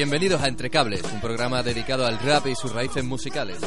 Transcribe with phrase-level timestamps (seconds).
[0.00, 3.58] Bienvenidos a Entre Cables, un programa dedicado al rap y sus raíces musicales.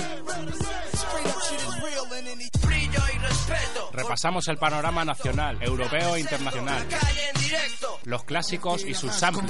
[3.91, 6.87] Repasamos el panorama nacional, europeo e internacional.
[8.05, 9.47] Los clásicos y sus samples.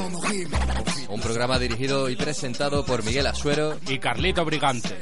[1.07, 4.99] Un programa dirigido y presentado por Miguel Asuero Y Carlito Brigante.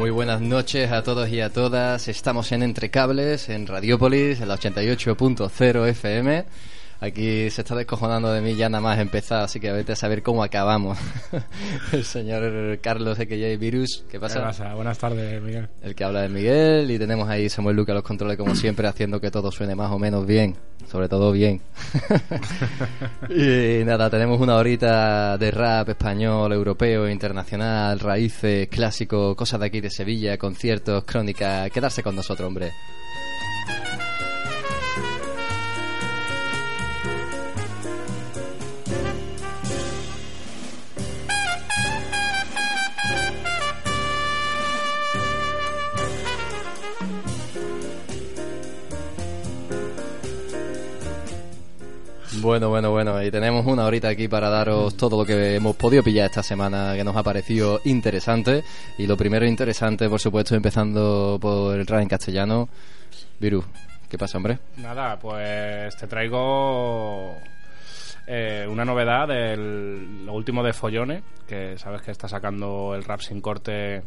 [0.00, 2.08] Muy buenas noches a todos y a todas.
[2.08, 6.46] Estamos en Entre Cables, en Radiópolis, en la 88.0 FM.
[7.00, 10.22] Aquí se está descojonando de mí ya nada más empezar, así que vete a saber
[10.22, 10.98] cómo acabamos.
[11.92, 14.74] El señor Carlos EKJ Virus, ¿qué ¿Qué pasa?
[14.74, 15.66] Buenas tardes, Miguel.
[15.80, 19.18] El que habla de Miguel y tenemos ahí Samuel Luca los controles como siempre haciendo
[19.18, 20.54] que todo suene más o menos bien,
[20.90, 21.62] sobre todo bien.
[23.30, 29.80] y nada, tenemos una horita de rap español, europeo, internacional, raíces, clásico, cosas de aquí
[29.80, 31.70] de Sevilla, conciertos, crónicas.
[31.70, 32.72] Quedarse con nosotros, hombre.
[52.60, 56.02] Bueno, bueno, bueno, y tenemos una horita aquí para daros todo lo que hemos podido
[56.02, 58.62] pillar esta semana que nos ha parecido interesante.
[58.98, 62.68] Y lo primero interesante, por supuesto, empezando por el rap en castellano.
[63.38, 63.64] Viru,
[64.10, 64.58] ¿qué pasa, hombre?
[64.76, 67.34] Nada, pues te traigo
[68.26, 73.20] eh, una novedad del lo último de Follones, que sabes que está sacando el rap
[73.20, 74.02] sin corte.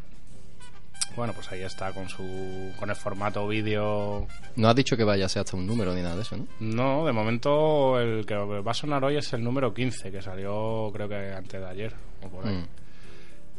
[1.16, 4.28] Bueno, pues ahí está con su con el formato vídeo.
[4.56, 6.47] No has dicho que vaya a ser hasta un número ni nada de eso, ¿no?
[6.59, 10.90] No, de momento el que va a sonar hoy es el número 15, que salió
[10.94, 11.94] creo que antes de ayer
[12.24, 12.56] o por ahí.
[12.56, 12.68] Mm.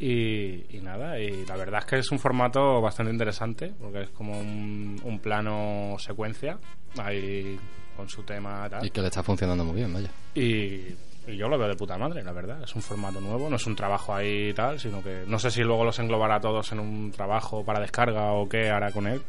[0.01, 4.11] Y, y nada, y la verdad es que es un formato bastante interesante, porque es
[4.11, 6.59] como un, un plano secuencia,
[6.99, 7.59] ahí
[7.97, 8.85] con su tema tal.
[8.85, 10.11] Y que le está funcionando muy bien, vaya.
[10.35, 10.95] Y,
[11.27, 12.63] y yo lo veo de puta madre, la verdad.
[12.63, 15.51] Es un formato nuevo, no es un trabajo ahí y tal, sino que no sé
[15.51, 19.23] si luego los englobará todos en un trabajo para descarga o qué hará con él.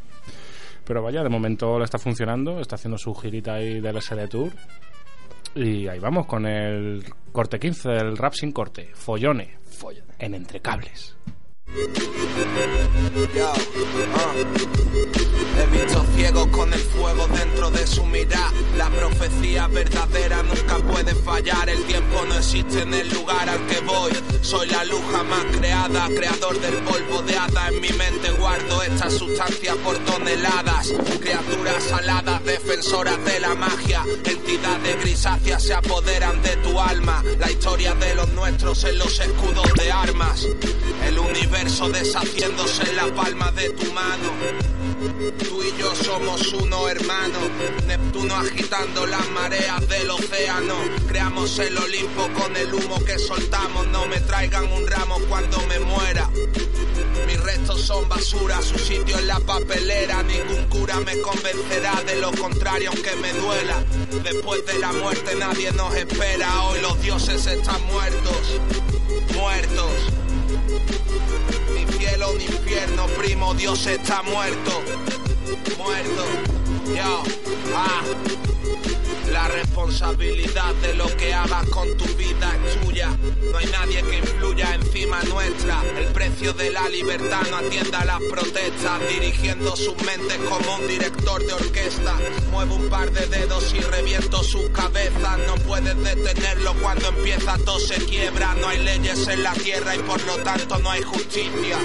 [0.86, 4.52] Pero vaya, de momento le está funcionando, está haciendo su girita ahí del SD Tour.
[5.56, 9.58] Y ahí vamos con el corte 15 del rap sin corte, Follone,
[10.20, 11.16] en Entre Cables.
[13.38, 14.34] Ah.
[15.58, 18.52] He visto ciegos con el fuego dentro de su mirada.
[18.78, 21.70] La profecía verdadera nunca puede fallar.
[21.70, 24.12] El tiempo no existe en el lugar al que voy.
[24.42, 27.70] Soy la luz jamás creada, creador del polvo de hada.
[27.70, 30.94] En mi mente guardo esta sustancia por toneladas.
[31.20, 34.04] Criaturas aladas, defensoras de la magia.
[34.24, 37.24] Entidades grisáceas se apoderan de tu alma.
[37.40, 40.48] La historia de los nuestros en los escudos de armas.
[41.06, 44.30] El universo deshaciéndose en la palma de tu mano.
[45.40, 47.40] Tú y yo somos uno, hermano.
[47.88, 50.76] Neptuno agitando las mareas del océano.
[51.08, 53.88] Creamos el Olimpo con el humo que soltamos.
[53.88, 56.30] No me traigan un ramo cuando me muera.
[57.26, 60.24] Mis restos son basura, su sitio en la papelera.
[60.24, 63.82] Ningún cura me convencerá de lo contrario, aunque me duela.
[64.24, 66.64] Después de la muerte nadie nos espera.
[66.64, 68.60] Hoy los dioses están muertos.
[69.34, 70.15] Muertos.
[72.34, 74.82] Ni infierno, primo, Dios está muerto.
[75.78, 76.26] Muerto.
[76.96, 77.24] Yo,
[77.76, 78.02] ah.
[79.36, 83.10] La responsabilidad de lo que hagas con tu vida es tuya.
[83.52, 85.84] No hay nadie que influya encima nuestra.
[85.98, 89.02] El precio de la libertad no atienda las protestas.
[89.10, 92.16] Dirigiendo sus mentes como un director de orquesta.
[92.50, 95.38] Muevo un par de dedos y reviento sus cabezas.
[95.46, 98.56] No puedes detenerlo cuando empieza todo se quiebra.
[98.56, 101.78] No hay leyes en la tierra y por lo tanto no hay justicia.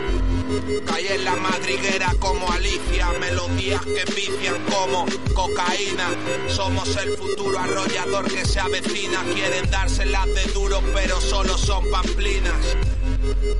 [0.87, 6.09] Caí en la madriguera como Alicia, melodías que vician como cocaína.
[6.49, 9.23] Somos el futuro arrollador que se avecina.
[9.35, 12.77] Quieren dárselas de duro, pero solo son pamplinas.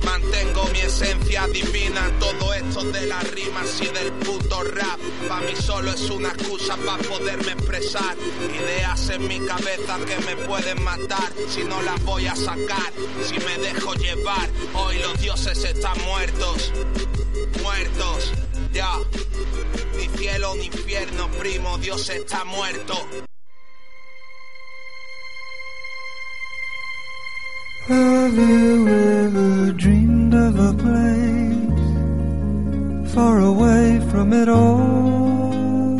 [0.05, 4.99] Mantengo mi esencia divina, todo esto de las rimas y del puto rap.
[5.29, 8.17] Pa' mí solo es una excusa para poderme expresar.
[8.55, 12.93] Ideas en mi cabeza que me pueden matar si no las voy a sacar.
[13.27, 16.73] Si me dejo llevar, hoy los dioses están muertos.
[17.63, 18.33] Muertos,
[18.73, 18.93] ya.
[19.97, 23.30] Ni cielo ni infierno, primo, Dios está muerto.
[28.31, 31.91] Have you ever dreamed of a place
[33.13, 35.99] far away from it all?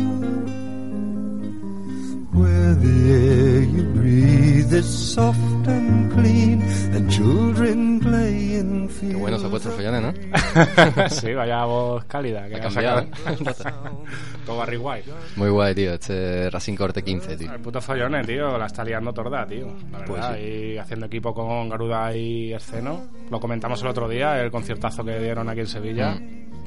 [2.31, 6.61] Where the air you breathe is soft and clean
[6.95, 9.19] and children play in Qué fields.
[9.19, 11.09] bueno se ha puesto el Follones, ¿no?
[11.09, 12.47] sí, vaya voz cálida.
[12.47, 13.05] Que Ha cambiado.
[14.45, 15.11] Todo Barry White.
[15.35, 15.93] Muy guay, tío.
[15.93, 17.51] Este Racing Corte 15, tío.
[17.53, 19.67] El puto follones, tío, la está liando torda, tío.
[19.91, 20.43] La verdad, Pues sí.
[20.45, 23.03] y haciendo equipo con Garuda y Esceno.
[23.29, 26.17] Lo comentamos el otro día, el conciertazo que dieron aquí en Sevilla.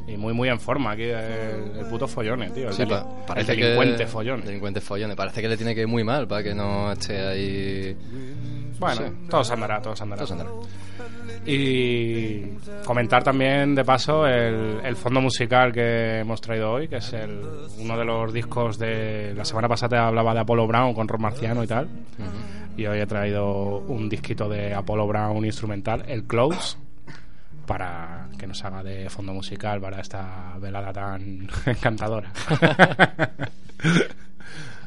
[0.06, 2.68] Y muy, muy en forma aquí el, el puto follones, tío.
[2.68, 4.06] El, Sí, deli- pa- el parece delincuente que...
[4.06, 4.44] follones.
[4.44, 5.16] Delincuente follones.
[5.16, 7.96] Parece que le tiene que ir muy mal para que no esté ahí...
[8.78, 9.26] Bueno, Sí.
[9.30, 10.24] todo se andará, todo se andará.
[10.24, 10.50] Andará.
[11.46, 12.40] Y
[12.84, 17.40] comentar también, de paso, el, el fondo musical que hemos traído hoy, que es el,
[17.78, 19.34] uno de los discos de...
[19.36, 21.88] La semana pasada hablaba de Apollo Brown con Rock Marciano y tal.
[22.76, 26.76] Y hoy he traído un disquito de Apollo Brown instrumental, el Close,
[27.66, 32.32] para que nos haga de fondo musical para esta velada tan encantadora.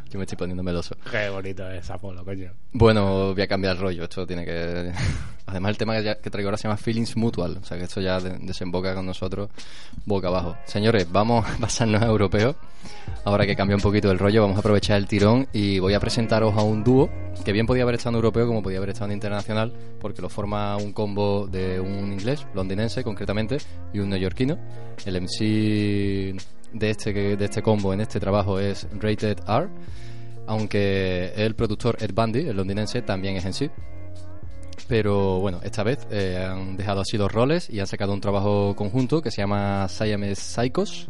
[0.10, 0.96] Yo me estoy poniendo meloso.
[1.12, 2.52] Qué bonito es Apolo, coño.
[2.72, 4.04] Bueno, voy a cambiar el rollo.
[4.04, 4.92] Esto tiene que.
[5.48, 7.58] Además, el tema que, ya- que traigo ahora se llama Feelings Mutual.
[7.62, 9.50] O sea que esto ya de- desemboca con nosotros
[10.06, 10.58] boca abajo.
[10.66, 12.56] Señores, vamos a pasarnos a europeo.
[13.26, 16.00] Ahora que cambia un poquito el rollo, vamos a aprovechar el tirón y voy a
[16.00, 17.10] presentaros a un dúo
[17.44, 20.30] que bien podía haber estado en europeo como podía haber estado en internacional, porque lo
[20.30, 23.58] forma un combo de un inglés, londinense concretamente,
[23.94, 24.58] y un neoyorquino.
[25.06, 26.36] El MC
[26.74, 29.70] de este, de este combo en este trabajo es Rated R
[30.48, 33.70] aunque el productor Ed Bundy, el londinense, también es en sí.
[34.88, 38.74] Pero bueno, esta vez eh, han dejado así los roles y han sacado un trabajo
[38.76, 41.10] conjunto que se llama Siamese Psychos.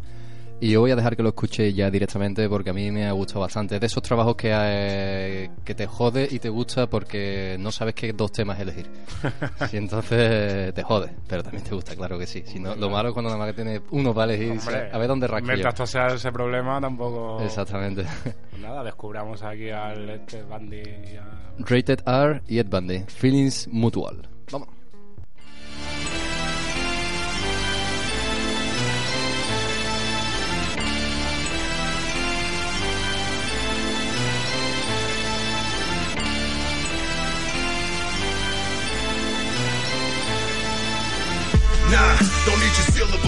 [0.59, 3.11] Y yo voy a dejar que lo escuche ya directamente porque a mí me ha
[3.11, 3.75] gustado bastante.
[3.75, 7.93] Es de esos trabajos que, eh, que te jode y te gusta porque no sabes
[7.93, 8.89] qué dos temas elegir.
[9.71, 12.43] Y entonces te jode, pero también te gusta, claro que sí.
[12.45, 14.93] Si no, lo malo es cuando nada más que tienes uno para elegir y dices,
[14.93, 15.47] a ver dónde rasco.
[15.47, 17.41] Mientras tú seas ese problema, tampoco...
[17.43, 18.05] Exactamente.
[18.49, 21.53] Pues nada, descubramos aquí al este Bandy y a...
[21.59, 23.03] Rated R y Ed Bundy.
[23.07, 24.27] Feelings Mutual.
[24.51, 24.76] Vamos.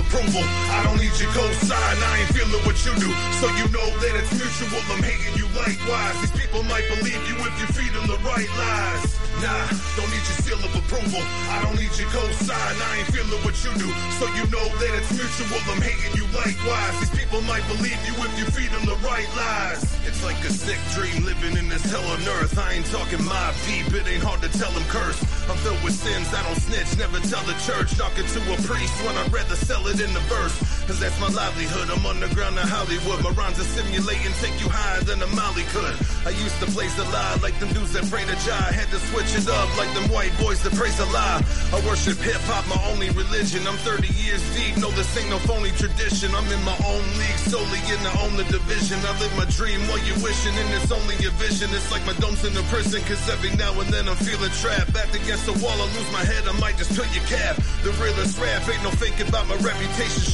[0.09, 0.41] Approval.
[0.41, 1.97] I don't need your cosign.
[2.01, 3.09] I ain't feeling what you do.
[3.38, 4.81] So you know that it's mutual.
[4.89, 6.17] I'm hating you likewise.
[6.25, 9.06] These people might believe you if you feed them the right lies.
[9.39, 11.21] Nah, don't need your seal of approval.
[11.53, 12.75] I don't need your cosign.
[12.75, 13.89] I ain't feeling what you do.
[14.17, 15.61] So you know that it's mutual.
[15.69, 16.95] I'm hating you likewise.
[17.00, 19.85] These people might believe you if you feed them the right lies.
[20.09, 22.57] It's like a sick dream living in this hell on earth.
[22.57, 23.94] I ain't talking mob deep.
[23.94, 25.21] It ain't hard to tell them curse.
[25.47, 26.28] I'm filled with sins.
[26.33, 26.97] I don't snitch.
[26.97, 27.95] Never tell the church.
[27.95, 30.56] Talking to a priest when I'd rather sell it in the verse.
[30.87, 31.91] Cause that's my livelihood.
[31.91, 33.21] I'm underground in Hollywood.
[33.21, 35.94] My rhymes are simulating, take you higher than a molly could.
[36.25, 38.73] I used to place a lie like them dudes that pray to Jah.
[38.73, 41.44] Had to switch it up like them white boys that praise a lie.
[41.75, 43.68] I worship hip hop, my only religion.
[43.68, 44.81] I'm 30 years deep.
[44.81, 46.33] No, this ain't no phony tradition.
[46.33, 48.97] I'm in my own league, solely in the own division.
[49.03, 51.69] I live my dream while you wishing, and it's only a vision.
[51.75, 54.94] It's like my dome's in the prison, cause every now and then I'm feeling trapped.
[54.95, 57.59] Back against the wall, I lose my head, I might just put your cap.
[57.83, 59.89] The realest rap, ain't no fake about my reputation.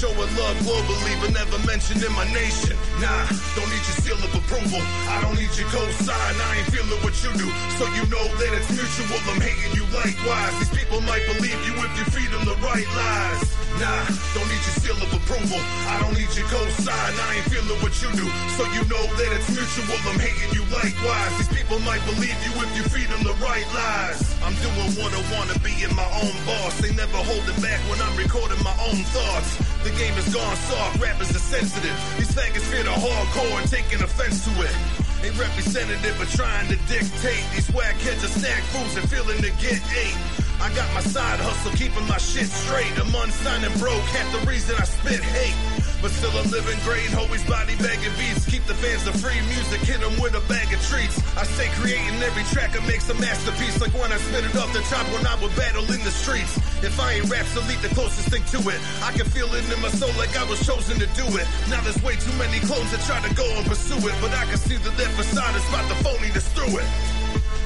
[0.05, 2.77] Showing love globally, but never mentioned in my nation.
[3.01, 4.81] Nah, don't need your seal of approval.
[5.09, 6.35] I don't need your cosign.
[6.37, 7.47] I ain't feeling what you do.
[7.79, 9.17] So you know that it's mutual.
[9.31, 10.53] I'm hating you likewise.
[10.59, 13.64] These people might believe you if you feed them the right lies.
[13.75, 15.59] Nah, don't need your seal of approval.
[15.91, 17.11] I don't need your cosign.
[17.11, 18.23] I ain't feeling what you do.
[18.55, 19.99] So you know that it's mutual.
[20.07, 21.31] I'm hating you likewise.
[21.35, 24.23] These people might believe you if you feed them the right lies.
[24.39, 26.79] I'm doing what I wanna be in my own boss.
[26.79, 29.59] They never hold it back when I'm recording my own thoughts.
[29.83, 31.97] The game is gone soft, rappers are sensitive.
[32.17, 34.75] These faggots fear the hardcore and taking offense to it.
[35.19, 37.43] Ain't representative but trying to dictate.
[37.51, 40.44] These whack kids are snack fools and feeling to get ate.
[40.65, 42.89] I got my side hustle, keeping my shit straight.
[42.97, 45.53] I'm unsigned and broke, half the reason I spit hate.
[46.01, 48.49] But still I'm living great, always body bagging beats.
[48.49, 51.21] Keep the fans of free music, hit them with a bag of treats.
[51.37, 53.77] I stay creating every track, I makes a masterpiece.
[53.77, 56.57] Like when I spit it off the top when I would battle in the streets.
[56.81, 58.81] If I ain't raps elite, the closest thing to it.
[59.05, 61.45] I can feel it in my soul like I was chosen to do it.
[61.69, 64.17] Now there's way too many clones that try to go and pursue it.
[64.17, 66.89] But I can see that their facade is about to phonyness through it.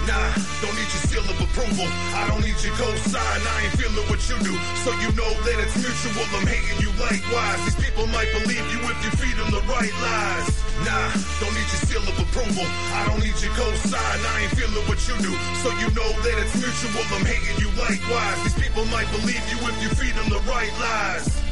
[0.10, 0.34] Nah,
[0.66, 1.86] don't need your seal of approval.
[2.18, 3.42] I don't need your cosign.
[3.46, 4.58] I ain't feeling what you do.
[4.82, 6.26] So you know that it's mutual.
[6.34, 7.62] I'm hating you likewise.
[7.70, 10.50] These people might believe you if you feed them the right lies.
[10.82, 12.66] Nah, don't need your seal of approval.
[12.66, 14.18] I don't need your cosign.
[14.34, 15.30] I ain't feeling what you do.
[15.62, 17.06] So you know that it's mutual.
[17.14, 18.38] I'm hating you likewise.
[18.50, 21.49] These people might believe you if you feed them the right lies.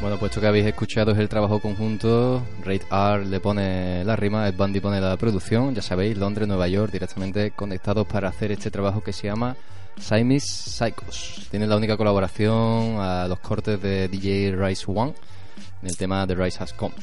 [0.00, 2.40] Bueno, pues esto que habéis escuchado es el trabajo conjunto.
[2.64, 5.74] Raid R le pone la rima, Ed Bundy pone la producción.
[5.74, 9.56] Ya sabéis, Londres, Nueva York, directamente conectados para hacer este trabajo que se llama
[9.98, 11.48] Siamese Psychos.
[11.50, 15.14] Tiene la única colaboración a los cortes de DJ Rise One
[15.82, 16.94] en el tema de Rise Has Come.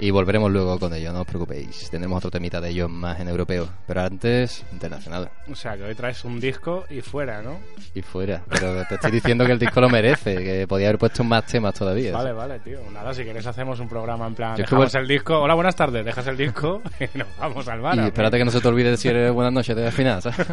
[0.00, 1.90] Y volveremos luego con ello, no os preocupéis.
[1.90, 3.68] Tendremos otro temita de ellos más en europeo.
[3.84, 5.28] Pero antes, internacional.
[5.50, 7.58] O sea, que hoy traes un disco y fuera, ¿no?
[7.94, 8.42] Y fuera.
[8.48, 11.74] Pero te estoy diciendo que el disco lo merece, que podía haber puesto más temas
[11.74, 12.12] todavía.
[12.12, 12.78] Vale, vale, tío.
[12.92, 15.40] Nada, si quieres hacemos un programa en plan, Yo que dejamos el disco.
[15.40, 16.04] Hola, buenas tardes.
[16.04, 17.96] Dejas el disco y nos vamos al bar.
[17.96, 20.46] Y espérate que no se te olvide decir eh, buenas noches de final, ¿sabes?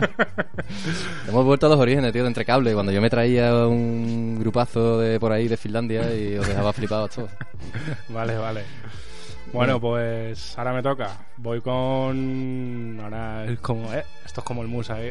[1.27, 2.73] Hemos vuelto a los orígenes, tío, de entre cable.
[2.73, 7.11] Cuando yo me traía un grupazo de por ahí de Finlandia y os dejaba flipados
[7.11, 7.29] todos.
[8.09, 8.63] Vale, vale.
[9.55, 11.17] Bueno, pues ahora me toca.
[11.37, 12.99] Voy con.
[13.03, 13.93] Ahora es como.
[13.93, 15.07] Eh, esto es como el mus ahí.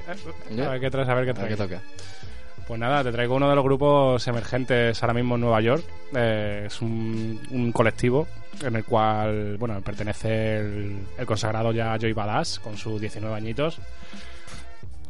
[0.50, 1.56] Eh, a ver qué traes, a ver qué A ver traes.
[1.70, 1.82] qué toca.
[2.66, 5.84] Pues nada, te traigo uno de los grupos emergentes ahora mismo en Nueva York.
[6.14, 8.26] Eh, es un, un colectivo
[8.62, 13.78] en el cual, bueno, pertenece el, el consagrado ya Joey Badass con sus 19 añitos.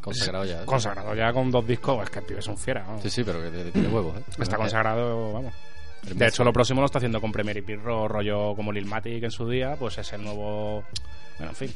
[0.00, 0.62] Consagrado ya.
[0.62, 0.66] ¿eh?
[0.66, 2.82] Consagrado ya con dos discos, es que el pibe es un fiera.
[2.86, 3.02] vamos.
[3.02, 4.22] Sí, sí, pero que tiene huevos, ¿eh?
[4.40, 5.54] Está consagrado, vamos.
[6.12, 9.24] De hecho, lo próximo lo está haciendo con Premier y Pirro, rollo como Lil Matic
[9.24, 10.84] en su día, pues es el nuevo.
[11.38, 11.70] Bueno, en fin.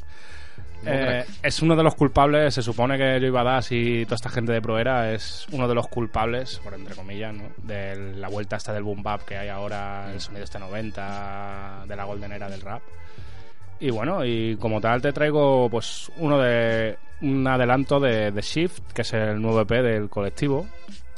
[0.85, 4.53] Eh, es uno de los culpables, se supone que Joey Badass y toda esta gente
[4.53, 7.49] de Proera es uno de los culpables, por entre comillas, ¿no?
[7.63, 11.95] De la vuelta esta del boom bap que hay ahora, el sonido este 90, de
[11.95, 12.81] la golden era del rap.
[13.81, 18.93] Y bueno, y como tal te traigo pues uno de un adelanto de, de Shift,
[18.93, 20.67] que es el nuevo EP del colectivo.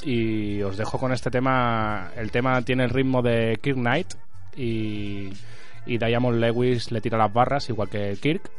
[0.04, 2.10] Y os dejo con este tema.
[2.16, 4.14] El tema tiene el ritmo de Kirk Knight
[4.56, 5.32] y,
[5.86, 8.50] y Diamond Lewis le tira las barras, igual que Kirk.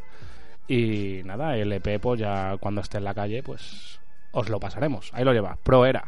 [0.68, 4.00] Y nada, el EP, pues ya cuando esté en la calle, pues
[4.32, 5.12] os lo pasaremos.
[5.14, 6.04] Ahí lo lleva, Pro Era.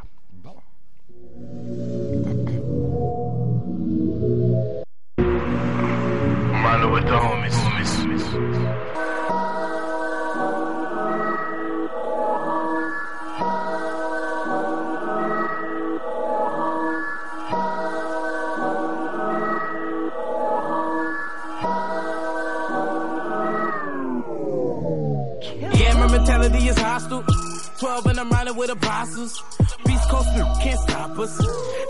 [6.65, 7.64] Milo with the homies.
[28.67, 29.54] With apostles.
[30.61, 31.39] Can't stop us.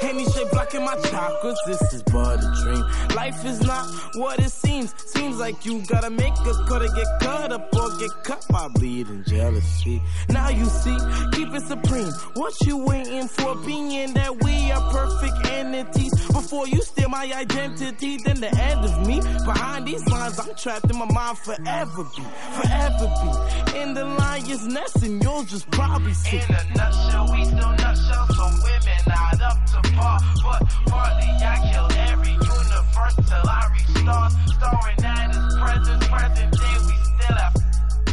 [0.02, 1.56] Henny shit blocking my chakras.
[1.68, 2.84] This is but a dream.
[3.16, 4.94] Life is not what it seems.
[5.12, 8.68] Seems like you gotta make a cut or get cut up or get cut by
[8.76, 10.02] bleeding jealousy.
[10.30, 10.98] Now you see,
[11.34, 12.12] keep it supreme.
[12.34, 13.56] What you waiting for?
[13.66, 16.14] Being that we are perfect entities.
[16.28, 19.22] Before you steal my identity, then the end of me.
[19.46, 22.24] Behind these lines, I'm trapped in my mind forever be.
[22.60, 23.80] Forever be.
[23.80, 26.38] In the lion's nest, and you'll just probably see.
[26.38, 30.20] In a nutshell, we still nutshell, so women not up to par.
[30.44, 34.34] But partly I kill every universe till I reach stars.
[34.56, 37.54] Starring at his presence, present day, we still have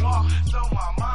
[0.01, 0.21] bar.
[0.51, 1.12] So my mom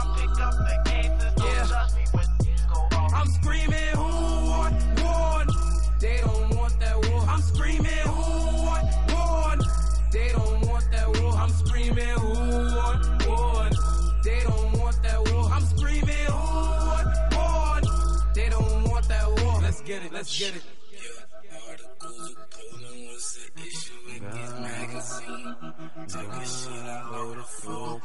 [19.89, 20.63] get it, let's get it.
[20.93, 21.01] Yeah,
[21.71, 24.23] articles of clothing was the issue in
[24.63, 25.57] magazine
[26.07, 28.03] take Taking shit, out of the fool.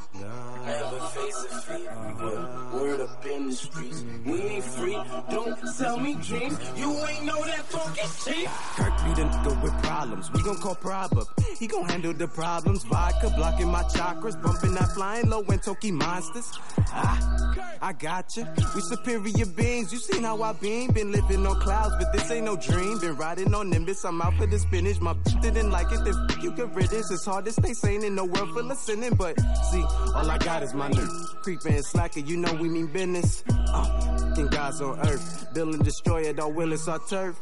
[1.13, 1.89] Face defeat.
[2.21, 4.03] Word, word up in the streets.
[4.25, 4.97] We ain't free.
[5.29, 6.57] Don't sell me dreams.
[6.75, 8.47] You ain't know that talking cheap.
[8.47, 10.31] Kirk be the nigga with problems.
[10.33, 11.27] We gon' call Prob up.
[11.59, 12.83] He gon' handle the problems.
[12.85, 14.41] Vodka blocking my chakras.
[14.41, 16.51] Bumping that flying low and Toki monsters.
[16.89, 18.51] Ah, I gotcha.
[18.73, 19.93] We superior beings.
[19.93, 20.91] You seen how I been?
[20.93, 22.99] Been living on clouds, but this ain't no dream.
[22.99, 24.03] Been riding on Nimbus.
[24.03, 24.99] I'm out for the spinach.
[24.99, 25.99] My bitch didn't like it.
[26.07, 26.91] F- you of it.
[26.91, 29.15] It's hard to stay sane in a world full of sinning.
[29.15, 29.39] But
[29.71, 29.83] see,
[30.15, 31.02] all I got is my nerve.
[31.41, 32.19] Creeping and slacker.
[32.19, 33.43] You know we mean business.
[33.49, 35.47] Uh, king gods on earth.
[35.53, 36.39] Build and destroy it.
[36.39, 37.39] All will it's our turf.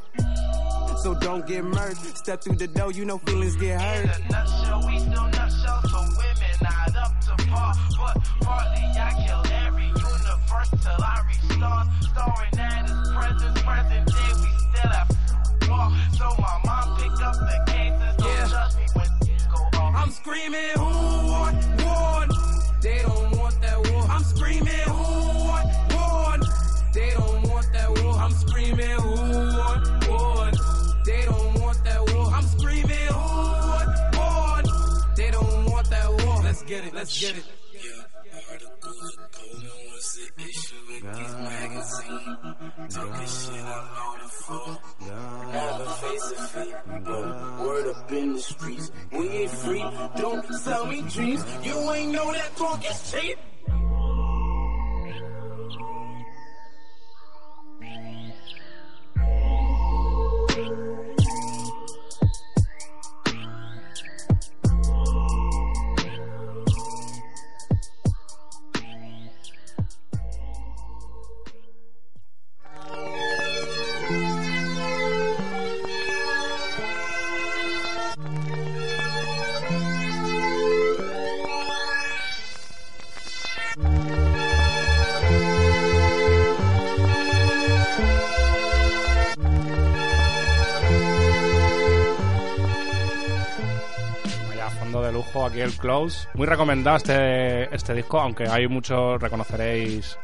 [1.04, 2.18] So don't get murked.
[2.18, 2.92] Step through the door.
[2.92, 4.04] You know feelings get hurt.
[4.06, 7.74] In a nutshell, we still nutshell, so women not up to par.
[7.98, 11.88] But partly I kill every universe till I reach stars.
[12.12, 15.10] Starring at his presence, present day, we still have
[15.70, 15.88] war.
[16.18, 18.48] So my mom picked up the cases, don't Yeah.
[18.48, 19.10] judge me when
[19.50, 19.96] go off.
[19.96, 22.28] I'm screaming, who want war?
[22.82, 23.21] They don't
[24.52, 26.38] screaming, who want war?
[26.94, 28.14] They don't want that war.
[28.14, 29.12] I'm screaming, who
[29.58, 30.52] want war?
[31.06, 32.26] They don't want that war.
[32.34, 33.24] I'm screaming, who
[33.70, 34.62] want war?
[35.16, 36.44] They don't want that war.
[36.44, 37.46] Let's get it, let's get it.
[37.74, 37.82] Yeah.
[38.34, 38.94] I heard a good,
[39.32, 39.72] good.
[39.92, 42.96] What's the issue with these magazines?
[42.96, 44.74] Talking shit, I know the full.
[45.52, 46.76] Never face defeat.
[47.08, 48.92] Word, word up in the streets.
[49.12, 49.86] We ain't free.
[50.18, 51.46] Don't sell me dreams.
[51.64, 53.38] You ain't know that talk is cheap.
[74.12, 74.41] Vaya
[95.52, 96.28] aquí el Close.
[96.34, 100.18] Muy recomendado este, este disco, aunque hay muchos, reconoceréis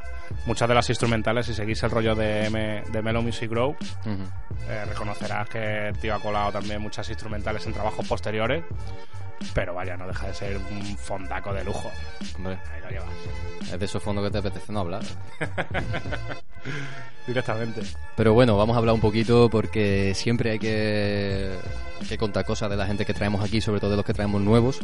[0.46, 1.46] muchas de las instrumentales.
[1.46, 3.76] Si seguís el rollo de, M- de Melo Music Grow,
[4.70, 8.64] eh, reconocerás que el tío ha colado también muchas instrumentales en trabajos posteriores.
[9.54, 11.92] Pero vaya, no deja de ser un fondaco de lujo.
[12.38, 13.10] Hombre, Ahí lo llevas.
[13.72, 15.04] es de esos fondos que te apetece no hablar.
[17.28, 17.82] Directamente.
[18.16, 21.56] Pero bueno, vamos a hablar un poquito porque siempre hay que,
[22.08, 24.42] que contar cosas de la gente que traemos aquí, sobre todo de los que traemos
[24.42, 24.80] nuevos.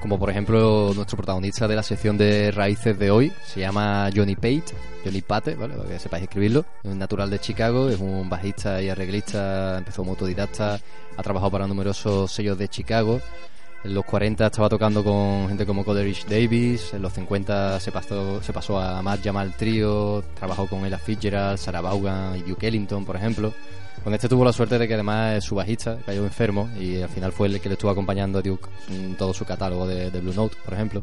[0.00, 4.34] Como por ejemplo nuestro protagonista de la sección de raíces de hoy, se llama Johnny
[4.34, 5.74] Pate, Johnny Pate, ¿vale?
[5.74, 6.66] Para que sepáis escribirlo.
[6.82, 10.78] Natural de Chicago, es un bajista y arreglista, empezó como autodidacta,
[11.16, 13.20] ha trabajado para numerosos sellos de Chicago.
[13.84, 18.42] En los 40 estaba tocando con gente como Coleridge Davis, en los 50 se pasó,
[18.42, 23.16] se pasó a Matt Jamal trabajó con Ella Fitzgerald, Sarah Vaughan y Duke Ellington, por
[23.16, 23.52] ejemplo.
[24.04, 27.32] Con este tuvo la suerte de que además su bajista, cayó enfermo y al final
[27.32, 30.56] fue el que le estuvo acompañando a Duke en todo su catálogo de, Blue Note,
[30.62, 31.02] por ejemplo.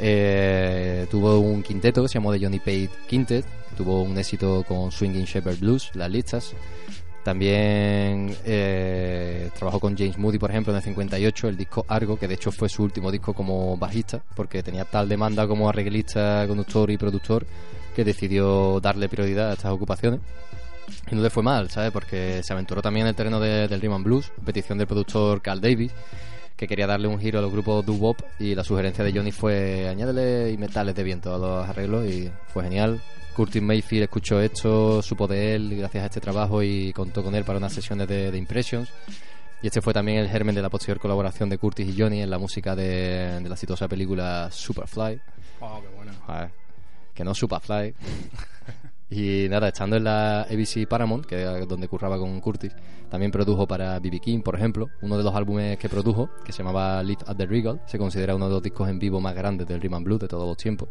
[0.00, 3.44] Eh, tuvo un quinteto que se llamó The Johnny Pate Quintet,
[3.76, 6.54] tuvo un éxito con Swinging Shepherd Blues, las listas.
[7.24, 12.26] También eh, trabajó con James Moody, por ejemplo, en el 58, el disco Argo, que
[12.26, 16.90] de hecho fue su último disco como bajista, porque tenía tal demanda como arreglista, conductor
[16.90, 17.46] y productor,
[17.94, 20.20] que decidió darle prioridad a estas ocupaciones.
[21.10, 21.90] Y no le fue mal, ¿sabes?
[21.92, 24.86] Porque se aventuró también en el terreno de- del rhythm and blues, a petición del
[24.86, 25.92] productor Carl Davis,
[26.56, 29.88] que quería darle un giro a los grupos doo-wop y la sugerencia de Johnny fue
[29.88, 33.00] añádele y metales de viento a los arreglos y fue genial.
[33.34, 37.44] Curtis Mayfield escuchó esto, supo de él gracias a este trabajo y contó con él
[37.44, 38.88] para unas sesiones de, de Impressions.
[39.60, 42.30] Y este fue también el germen de la posterior colaboración de Curtis y Johnny en
[42.30, 45.20] la música de, de la exitosa película Superfly.
[45.60, 46.12] Oh, qué bueno.
[46.26, 46.50] Joder,
[47.12, 47.94] que no Superfly.
[49.10, 52.74] y nada, estando en la ABC Paramount, que era donde curraba con Curtis,
[53.08, 54.18] también produjo para B.B.
[54.20, 57.46] King, por ejemplo, uno de los álbumes que produjo, que se llamaba Live at the
[57.46, 60.20] Regal, se considera uno de los discos en vivo más grandes del rhythm and blues
[60.20, 60.88] de todos los tiempos.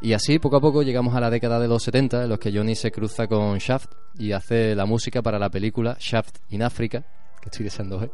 [0.00, 2.52] Y así, poco a poco, llegamos a la década de los 70, en los que
[2.56, 7.04] Johnny se cruza con Shaft y hace la música para la película Shaft in Africa,
[7.42, 8.12] que estoy deseando ver.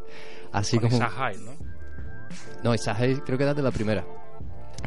[0.51, 0.97] Así Con como...
[1.05, 1.53] Isaac Hayes, ¿no?
[2.65, 4.03] No, esa es- creo que era de la primera,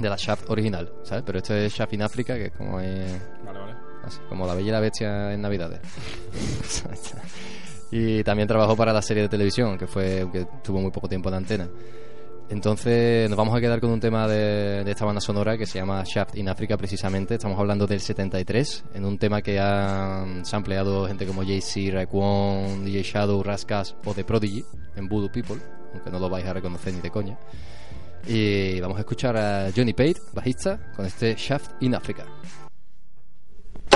[0.01, 1.23] de la Shaft original, ¿sabes?
[1.23, 3.05] Pero este es Shaft in Africa, que es como, eh,
[3.45, 3.56] Vale, vale.
[4.07, 5.79] Así, como la Bella y la Bestia en Navidades.
[7.91, 11.29] y también trabajó para la serie de televisión, que fue que tuvo muy poco tiempo
[11.29, 11.69] en antena.
[12.49, 15.79] Entonces nos vamos a quedar con un tema de, de esta banda sonora que se
[15.79, 17.35] llama Shaft in Africa precisamente.
[17.35, 23.03] Estamos hablando del 73, en un tema que han sampleado gente como Jay-Z, Raekwon, DJ
[23.03, 24.63] Shadow, Rascas o The Prodigy
[24.95, 25.57] en Voodoo People,
[25.93, 27.37] aunque no lo vais a reconocer ni de coña.
[28.25, 32.25] Y vamos a escuchar a Johnny Pate, bajista, con este Shaft in Africa.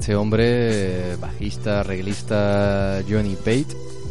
[0.00, 3.66] este hombre, bajista, arreglista Johnny Pate.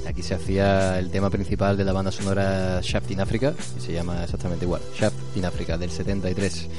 [0.07, 3.93] Aquí se hacía el tema principal de la banda sonora Shaft in Africa, y se
[3.93, 6.69] llama exactamente igual, Shaft in Africa, del 73.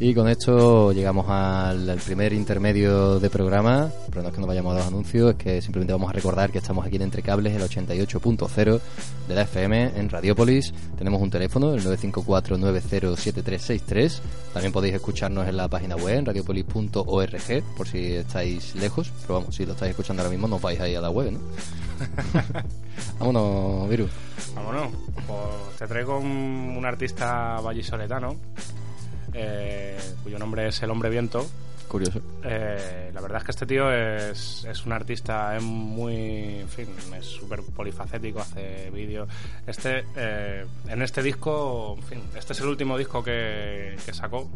[0.00, 4.48] Y con esto llegamos al, al primer intermedio de programa, pero no es que nos
[4.48, 7.22] vayamos a los anuncios, es que simplemente vamos a recordar que estamos aquí en Entre
[7.22, 8.80] Cables, el 88.0
[9.28, 10.72] de la FM en Radiópolis.
[10.96, 14.20] Tenemos un teléfono, el 954-907363.
[14.54, 19.12] También podéis escucharnos en la página web, en radiopolis.org, por si estáis lejos.
[19.22, 21.40] Pero vamos, si lo estáis escuchando ahora mismo, no vais ahí a la web, ¿no?
[23.18, 24.08] Vámonos, Viru.
[24.54, 24.92] Vámonos.
[25.26, 28.36] Pues te traigo un, un artista vallisoletano,
[29.34, 31.46] eh, cuyo nombre es El Hombre Viento.
[31.88, 32.20] Curioso.
[32.44, 36.86] Eh, la verdad es que este tío es, es un artista es muy, en fin,
[37.18, 39.28] es súper polifacético, hace vídeos.
[39.66, 44.50] Este, eh, en este disco, en fin, este es el último disco que, que sacó,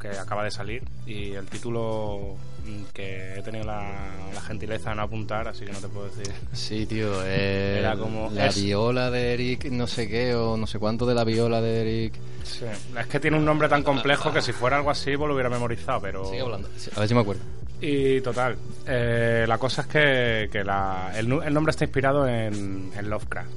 [0.00, 3.92] que acaba de salir, y el título mm, que he tenido la,
[4.34, 6.32] la gentileza de no apuntar, así que no te puedo decir.
[6.52, 7.24] Sí, tío.
[7.26, 11.06] eh, Era como- la es- viola de Eric, no sé qué, o no sé cuánto
[11.06, 12.14] de la viola de Eric.
[12.44, 12.64] Sí,
[12.98, 15.48] es que tiene un nombre tan complejo que si fuera algo así, pues lo hubiera
[15.50, 16.24] memorizado, pero...
[16.26, 16.68] Sigue hablando.
[16.96, 17.42] A ver si me acuerdo.
[17.80, 23.10] Y total, eh, la cosa es que, que la- el, nombre está inspirado en, en
[23.10, 23.50] Lovecraft.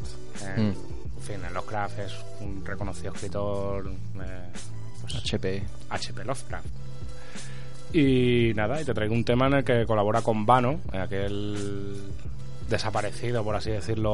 [0.57, 0.75] En, Mm.
[1.17, 3.87] en fin, en Lovecraft es un reconocido escritor
[4.23, 4.49] eh,
[5.01, 5.63] pues, HP.
[5.89, 6.23] H.P.
[6.25, 6.65] Lovecraft.
[7.93, 12.01] Y nada, y te traigo un tema en el que colabora con Vano, en aquel
[12.69, 14.11] desaparecido, por así decirlo,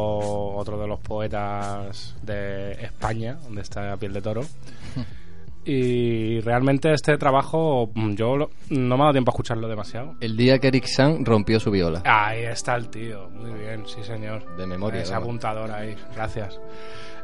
[0.55, 4.41] otro de los poetas de España, donde está Piel de Toro.
[5.63, 10.15] Y realmente este trabajo mm, yo lo- no me ha dado tiempo a escucharlo demasiado.
[10.19, 12.01] El día que Eric San rompió su viola.
[12.03, 14.55] Ahí está el tío, muy bien, sí señor.
[14.57, 15.25] De memoria, Ese vamos.
[15.27, 16.59] apuntador ahí, gracias.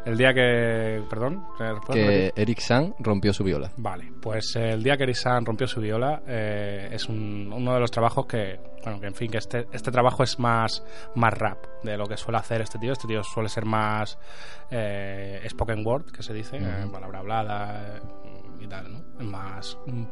[0.08, 1.04] El día que...
[1.10, 2.42] Perdón, ¿me puedes Que?
[2.42, 3.72] Eric San rompió su viola.
[3.78, 7.92] Vale, pues el día que Erisan rompió su viola eh, es un- uno de los
[7.92, 10.82] trabajos que, bueno, que en fin, que este, este trabajo es más,
[11.16, 12.94] más rap de lo que suele hacer este tío.
[12.94, 14.18] Este tío suele ser más
[14.72, 18.02] eh, spoken word, que se dice, eh, palabra hablada eh,
[18.62, 19.00] y tal, ¿no?
[19.20, 20.04] Es más mm,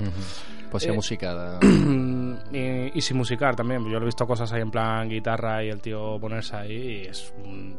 [0.00, 0.08] poesía.
[0.08, 0.70] Ujú.
[0.70, 1.58] Poesía Eh, musicada.
[2.52, 3.84] y, y sin musicar también.
[3.90, 7.32] Yo he visto cosas ahí en plan guitarra y el tío ponerse ahí y es,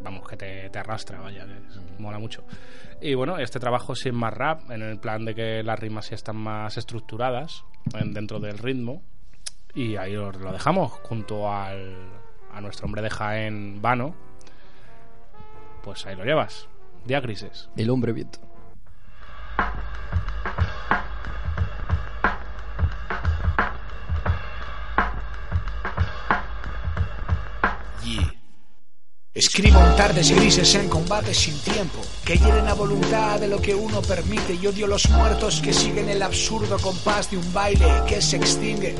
[0.04, 2.44] vamos, que te, te arrastra, vaya, es- mola mucho.
[3.02, 6.06] Y bueno, este trabajo sí es más rap, en el plan de que las rimas
[6.06, 9.02] sí están más estructuradas en- dentro del ritmo.
[9.74, 11.96] Y ahí lo, lo dejamos junto al,
[12.54, 14.14] a nuestro hombre de Jaén, Vano.
[15.84, 16.68] Pues ahí lo llevas.
[17.06, 17.70] Día grises.
[17.78, 18.40] El hombre viento.
[29.42, 33.74] Escribo en tardes grises en combates sin tiempo, que hieren a voluntad de lo que
[33.74, 34.54] uno permite.
[34.54, 38.96] Y odio los muertos que siguen el absurdo compás de un baile que se extingue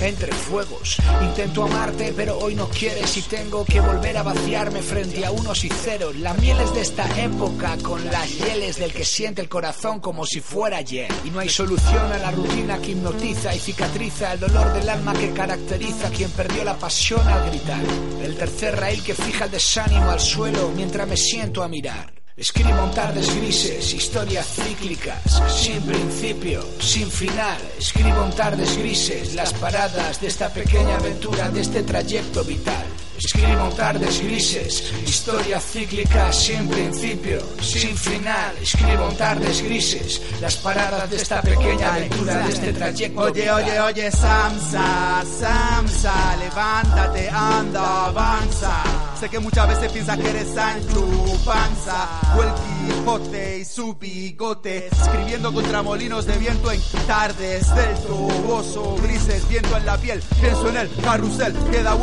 [0.00, 0.98] entre fuegos.
[1.22, 5.64] Intento amarte, pero hoy no quieres y tengo que volver a vaciarme frente a unos
[5.64, 6.16] y ceros.
[6.16, 10.40] Las mieles de esta época con las hieles del que siente el corazón como si
[10.40, 11.08] fuera ayer.
[11.24, 15.12] Y no hay solución a la rutina que hipnotiza y cicatriza el dolor del alma
[15.14, 17.82] que caracteriza a quien perdió la pasión al gritar.
[18.22, 22.15] El tercer raíl que fija el desánimo al suelo mientras me siento a mirar.
[22.36, 27.56] Escribo en tardes grises, historias cíclicas, sin principio, sin final.
[27.78, 32.84] Escribo en tardes grises, las paradas de esta pequeña aventura, de este trayecto vital.
[33.16, 38.54] Escribo en tardes grises, historias cíclicas, sin principio, sin final.
[38.60, 43.62] Escribo en tardes grises, las paradas de esta pequeña aventura, de este trayecto Oye, vital.
[43.64, 49.05] oye, oye, Samsa, Samsa, levántate, anda, avanza.
[49.18, 51.06] Sé que muchas veces piensas que eres Sancho
[51.46, 57.94] Panza, o el Quijote y su bigote, escribiendo contra molinos de viento en tardes del
[58.00, 61.94] toboso, grises, viento en la piel, pienso en el carrusel, queda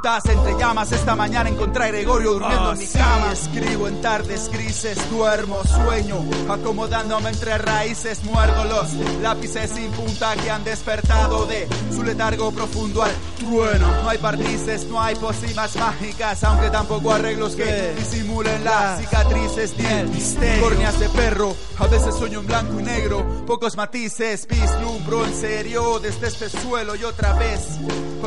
[0.00, 0.92] vueltas entre llamas.
[0.92, 3.32] Esta mañana encontré a Gregorio durmiendo en mi cama.
[3.32, 10.50] Escribo en tardes grises, duermo, sueño, acomodándome entre raíces, muerdo los lápices sin punta que
[10.50, 14.02] han despertado de su letargo profundo al trueno.
[14.02, 19.86] No hay barnices, no hay pócimas mágicas, aunque tampoco arreglos que disimulen las cicatrices ni
[19.86, 20.62] el misterio.
[20.62, 25.98] Córneas de perro, a veces sueño en blanco y negro, pocos matices, vislumbro en serio
[25.98, 27.78] desde este suelo y otra vez.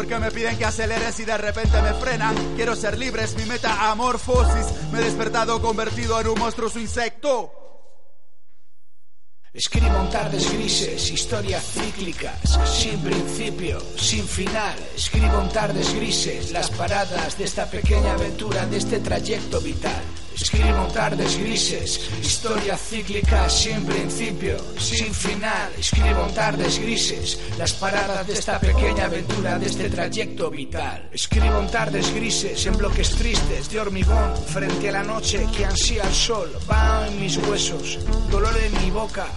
[0.04, 2.36] Porque me piden que aceleres y de repente me frenan.
[2.58, 4.92] Quiero ser libre, es mi metamorfosis.
[4.92, 7.54] Me he despertado convertido en un monstruoso insecto.
[9.54, 14.76] Escribo en tardes grises, historias cíclicas, sin principio, sin final.
[14.94, 20.04] Escribo en tardes grises, las paradas de esta pequeña aventura, de este trayecto vital.
[20.36, 25.72] Escribo tardes grises, historias cíclicas, sin principio, sin final.
[25.78, 31.10] Escribo tardes grises, las paradas de esta pequeña aventura, de este trayecto vital.
[31.12, 36.14] Escribo tardes grises, en bloques tristes de hormigón, frente a la noche que ansía el
[36.14, 36.52] sol.
[36.70, 39.28] Va en mis huesos, dolor en mi boca,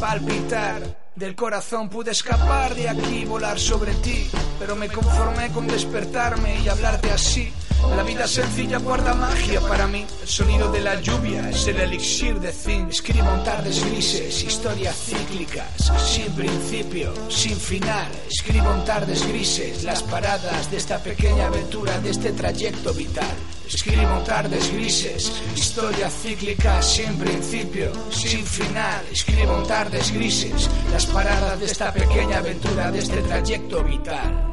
[0.00, 1.04] palpitar.
[1.16, 6.68] Del corazón pude escapar de aquí, volar sobre ti, pero me conformé con despertarme y
[6.68, 7.52] hablarte así.
[7.96, 10.04] La vida sencilla guarda magia para mí.
[10.22, 12.90] El sonido de la lluvia es el elixir de zinc.
[12.90, 18.10] Escribo en tardes grises, historias cíclicas, sin principio, sin final.
[18.28, 23.36] Escribo en tardes grises, las paradas de esta pequeña aventura, de este trayecto vital.
[23.66, 29.04] Escribo tardes grises, historias cíclicas, sin principio, sin final.
[29.10, 34.50] Escribo tardes grises, las paradas de esta pequeña aventura, de este trayecto vital.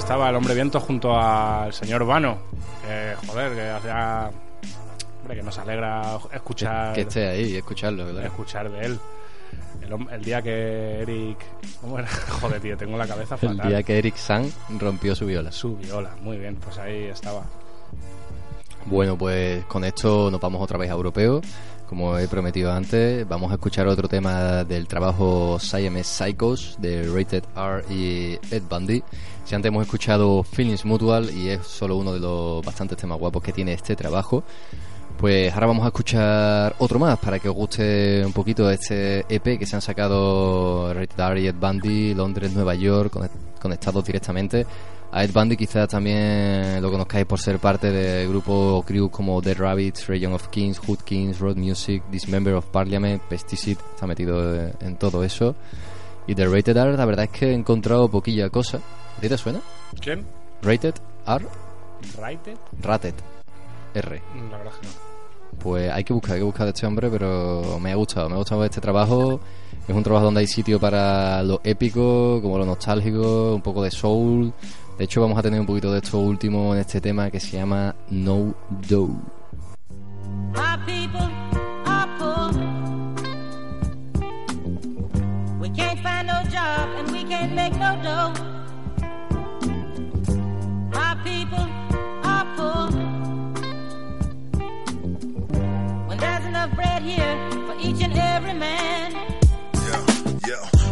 [0.00, 2.38] Estaba el hombre viento junto al señor Vano.
[3.26, 4.30] Joder, que hacía.
[5.20, 6.94] Hombre, que nos alegra escuchar.
[6.94, 8.24] Que esté ahí y escucharlo, ¿verdad?
[8.24, 8.98] Escuchar de él.
[9.82, 11.38] El, el día que Eric.
[11.80, 12.08] ¿Cómo era?
[12.40, 13.60] Joder, tío, tengo la cabeza fatal.
[13.60, 15.52] El día que Eric San rompió su viola.
[15.52, 17.44] Su viola, muy bien, pues ahí estaba.
[18.86, 21.40] Bueno, pues con esto nos vamos otra vez a europeo.
[21.88, 27.42] Como he prometido antes, vamos a escuchar otro tema del trabajo Siamese Psychos de Rated
[27.56, 29.02] R y Ed Bundy.
[29.44, 33.42] Si antes hemos escuchado Feelings Mutual y es solo uno de los bastantes temas guapos
[33.42, 34.44] que tiene este trabajo,
[35.18, 39.58] pues ahora vamos a escuchar otro más para que os guste un poquito este EP
[39.58, 44.64] que se han sacado Rated R y Ed Bundy, Londres, Nueva York, conect- conectados directamente.
[45.12, 49.40] A Ed Bundy quizás también lo conozcáis por ser parte de grupos o crew como
[49.40, 54.70] Dead Rabbits, Region of Kings, Hood Kings, Road Music, Dismember of Parliament, Pesticide, está metido
[54.80, 55.56] en todo eso.
[56.28, 58.78] Y de Rated R, la verdad es que he encontrado poquilla cosa.
[59.18, 59.60] ¿A ti te suena?
[60.00, 60.24] ¿Quién?
[60.62, 60.94] Rated
[61.26, 61.44] R,
[62.16, 62.56] ¿Rated?
[62.80, 63.14] Rated
[63.94, 64.22] R.
[64.50, 64.92] La verdad que no.
[65.58, 68.36] Pues hay que buscar, hay que buscar de este hombre, pero me ha gustado, me
[68.36, 69.40] ha gustado este trabajo.
[69.86, 73.90] Es un trabajo donde hay sitio para lo épico, como lo nostálgico, un poco de
[73.90, 74.52] soul.
[75.00, 77.56] De hecho, vamos a tener un poquito de esto último en este tema que se
[77.56, 78.54] llama No
[78.86, 79.16] Dough.
[85.58, 87.96] We can't find no job and we can't make no
[92.56, 92.90] poor.
[96.08, 99.39] When there's enough bread here for each and every man.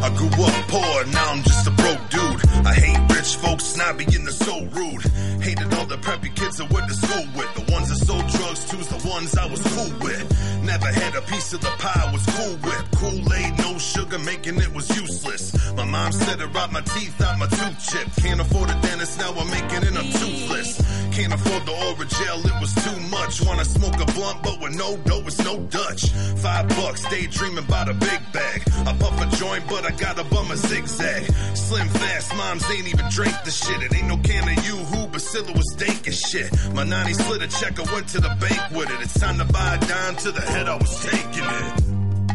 [0.09, 2.41] I grew up poor, now I'm just a broke dude.
[2.65, 5.05] I hate rich folks, snobby and they're so rude.
[5.43, 7.51] Hated all the preppy kids I went to school with.
[7.55, 10.25] The ones that sold drugs to's the ones I was cool with.
[10.69, 12.85] Never had a piece of the pie was cool with.
[13.01, 15.57] Kool-Aid, no sugar, making it was useless.
[15.75, 18.07] My mom said it rot my teeth out my tooth chip.
[18.23, 20.77] Can't afford a dentist, now I'm making it, I'm toothless.
[21.17, 23.41] Can't afford the oral gel, it was too much.
[23.47, 26.11] Wanna smoke a blunt, but with no dough, it's no Dutch.
[26.45, 28.63] Five bucks, daydreaming about a big bag.
[28.87, 29.99] I puff a joint, but I
[30.31, 31.25] bum a zigzag.
[31.55, 33.83] Slim fast, moms ain't even drink the shit.
[33.83, 36.51] It ain't no can of you who Bacilla was dank as shit.
[36.75, 39.01] My nanny slid a check, I went to the bank with it.
[39.01, 41.83] It's time to buy a dime to the I was taking it.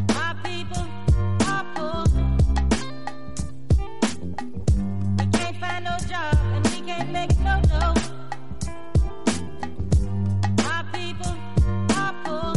[0.09, 0.85] My people
[1.47, 2.03] are poor.
[5.17, 7.95] We can't find no job and we can't make no dough.
[10.63, 11.35] My people
[11.97, 12.53] are poor.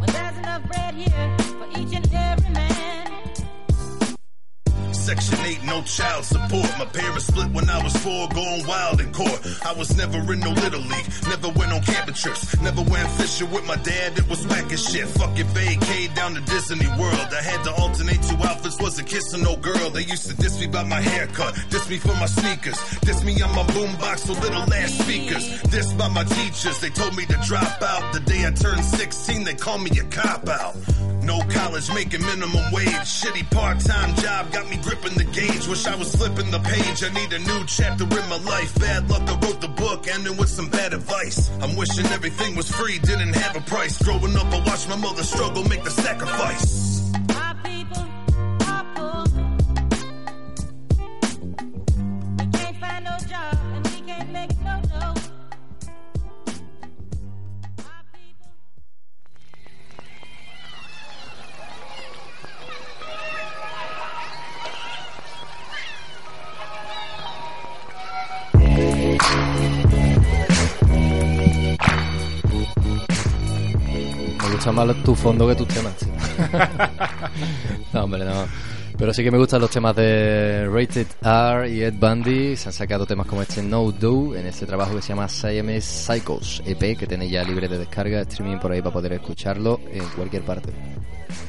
[0.00, 3.06] When there's enough bread here for each and every man.
[4.92, 6.68] Section 8, no child support.
[6.78, 9.40] My parents split when I was four, going wild in court.
[9.64, 11.07] I was never in no little league,
[13.38, 14.18] fishing with my dad.
[14.18, 15.06] It was whack as shit.
[15.06, 17.28] Fucking vacay down to Disney World.
[17.32, 19.90] I had to alternate two outfits, wasn't kissing no girl.
[19.90, 23.40] They used to diss me about my haircut, diss me for my sneakers, diss me
[23.42, 26.80] on my boombox with little ass speakers, diss by my teachers.
[26.80, 28.12] They told me to drop out.
[28.12, 30.76] The day I turned 16, they called me a cop out.
[31.28, 32.88] No college, making minimum wage.
[32.88, 35.68] Shitty part-time job got me gripping the gauge.
[35.68, 37.04] Wish I was flipping the page.
[37.04, 38.74] I need a new chapter in my life.
[38.80, 41.50] Bad luck, I wrote the book, ending with some bad advice.
[41.60, 44.02] I'm wishing everything was free, didn't have a price.
[44.02, 46.87] Growing up, I watched my mother struggle, make the sacrifice.
[74.78, 75.92] Más tu fondo que tus temas.
[75.96, 76.12] tío.
[77.92, 78.46] no, hombre, no.
[78.96, 82.54] Pero sí que me gustan los temas de Rated R y Ed Bundy.
[82.54, 85.80] Se han sacado temas como este No Do en este trabajo que se llama Siamese
[85.80, 90.04] Psychos EP, que tenéis ya libre de descarga, streaming por ahí para poder escucharlo en
[90.10, 90.72] cualquier parte.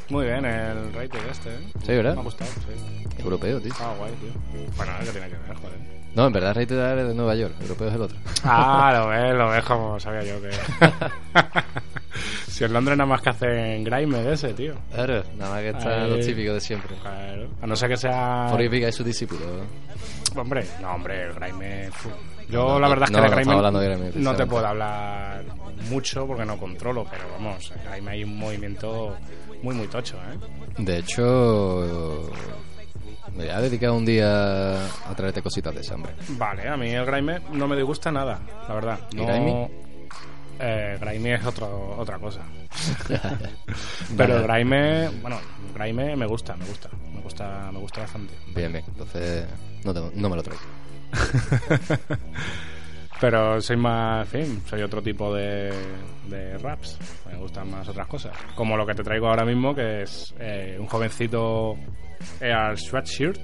[0.09, 1.59] Muy bien, el rated este, ¿eh?
[1.85, 2.15] Sí, ¿verdad?
[2.15, 3.21] Me ha gustado, sí.
[3.21, 3.73] Europeo, tío.
[3.79, 4.69] Ah, guay, tío.
[4.75, 5.99] Bueno, ¿qué tiene que ver, joder?
[6.15, 8.17] No, en verdad Rated R es de Nueva York, europeo es el otro.
[8.43, 10.49] Ah, lo ves, lo ves como sabía yo que...
[12.47, 14.73] si en Londres nada más que hacen grime de ese, tío.
[14.93, 16.09] Claro, nada más que está Ahí.
[16.09, 16.95] lo típico de siempre.
[17.01, 17.47] Claro.
[17.61, 18.47] A no ser que sea...
[18.49, 19.41] Foripica es su discípulo.
[20.35, 21.89] Hombre, no, hombre, el grime...
[22.49, 23.29] Yo No, la no, verdad es que no, de
[23.71, 25.43] no grime de no te puedo hablar
[25.89, 29.15] mucho porque no controlo, pero vamos, en grime hay un movimiento
[29.61, 30.37] muy, muy tocho, ¿eh?
[30.79, 32.31] De hecho,
[33.35, 36.13] me voy a dedicar un día a traerte cositas de ese hombre.
[36.29, 38.99] Vale, a mí el grime no me disgusta nada, la verdad.
[39.11, 39.69] ¿Y No?
[40.61, 42.41] Eh, grime es otro, otra cosa.
[44.17, 45.39] Pero el grime, bueno,
[45.73, 48.33] grime me gusta, me gusta, me gusta, me gusta bastante.
[48.53, 48.83] Bien, bien.
[48.87, 49.45] Entonces,
[49.83, 50.61] no, me lo traigo.
[53.21, 55.73] Pero soy más, en fin, soy otro tipo de,
[56.27, 56.97] de raps.
[57.29, 58.35] Me gustan más otras cosas.
[58.55, 61.75] Como lo que te traigo ahora mismo, que es eh, un jovencito
[62.39, 63.39] Air Sweatshirt,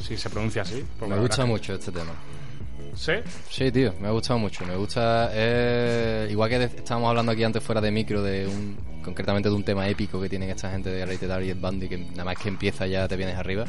[0.00, 0.84] si se pronuncia así.
[1.06, 2.12] Me gusta mucho este tema.
[2.94, 3.12] ¿Sí?
[3.50, 4.64] Sí, tío, me ha gustado mucho.
[4.66, 5.30] Me gusta.
[5.32, 9.54] eh, igual que de- estábamos hablando aquí antes fuera de micro, de un concretamente de
[9.54, 12.24] un tema épico que tienen esta gente de Rated R y Ed Bundy, que nada
[12.24, 13.64] más que empieza ya te vienes arriba.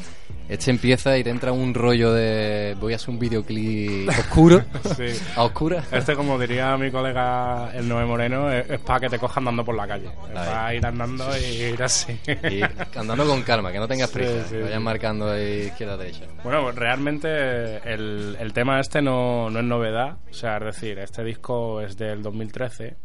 [0.48, 2.76] Este empieza y te entra un rollo de.
[2.80, 4.64] Voy a hacer un videoclip oscuro.
[4.96, 5.06] Sí.
[5.34, 5.82] A oscura.
[5.92, 9.64] Este, como diría mi colega el Noé Moreno, es, es para que te coja andando
[9.64, 10.06] por la calle.
[10.06, 12.18] Es para ir andando y ir así.
[12.26, 12.60] Y
[12.98, 14.44] andando con calma, que no tengas Sí, prisa.
[14.44, 14.84] sí, que vayan sí.
[14.84, 16.24] marcando ahí izquierda derecha.
[16.44, 20.18] Bueno, realmente el, el tema este no, no es novedad.
[20.30, 22.96] O sea, es decir, este disco es del 2013.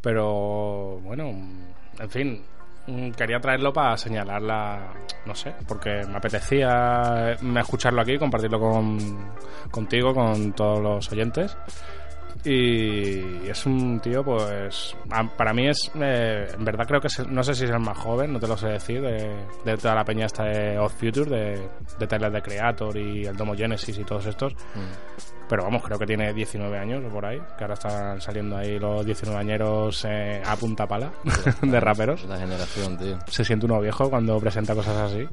[0.00, 2.42] Pero bueno, en fin,
[2.86, 4.92] mm, quería traerlo para señalar la.
[5.26, 8.98] No sé, porque me apetecía mm, escucharlo aquí, compartirlo con,
[9.70, 11.56] contigo, con todos los oyentes.
[12.44, 14.96] Y es un tío, pues.
[15.36, 15.90] Para mí es.
[15.94, 18.48] eh, en verdad creo que es- no sé si es el más joven, no te
[18.48, 21.68] lo sé decir, de, de toda la peña esta de Odd Future, de,
[22.00, 24.54] de Tyler the Creator y el Domo Genesis y todos estos.
[25.52, 28.78] Pero vamos, creo que tiene 19 años o por ahí, que ahora están saliendo ahí
[28.78, 31.12] los 19 añeros eh, a punta pala
[31.60, 32.24] de raperos.
[32.24, 33.18] La generación, tío.
[33.26, 35.28] Se siente uno viejo cuando presenta cosas así.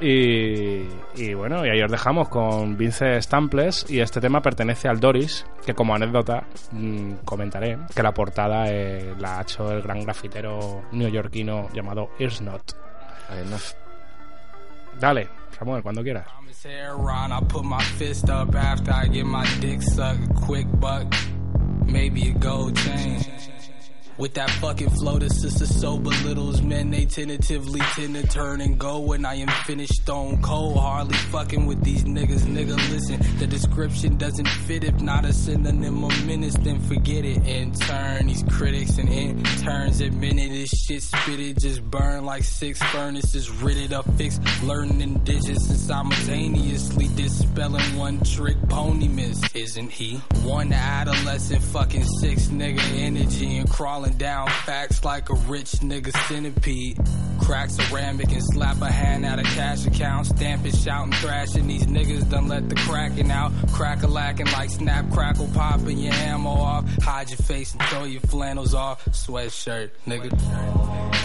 [0.00, 0.86] Y,
[1.20, 5.44] y bueno, y ahí os dejamos con Vince Stamples y este tema pertenece al Doris,
[5.66, 10.84] que como anécdota mm, comentaré que la portada eh, la ha hecho el gran grafitero
[10.92, 13.56] neoyorquino llamado no.
[15.00, 15.28] Dale,
[15.58, 16.26] Samuel, cuando quieras.
[21.86, 23.20] Maybe a gold chain.
[24.16, 26.90] With that fucking flow, the sister so belittles men.
[26.90, 30.78] They tentatively tend to turn and go when I am finished stone cold.
[30.78, 32.76] Hardly fucking with these niggas, nigga.
[32.90, 34.84] Listen, the description doesn't fit.
[34.84, 37.44] If not a synonym of menace, then forget it.
[37.44, 43.50] In turn, these critics and interns admitted this shit spitted just burn like six furnaces.
[43.50, 50.18] Rid it up, fix learning digits and simultaneously dispelling one trick pony miss, isn't he?
[50.44, 56.98] One adolescent fucking six nigga energy and crawling down facts like a rich nigga centipede.
[57.40, 60.26] Crack ceramic and slap a hand out of cash account.
[60.26, 61.66] Stamp it, shouting, thrashing.
[61.66, 63.52] These niggas done let the cracking out.
[63.72, 66.88] Crack a lacking like snap, crackle, popping your ammo off.
[67.02, 69.04] Hide your face and throw your flannels off.
[69.06, 70.30] Sweatshirt, nigga.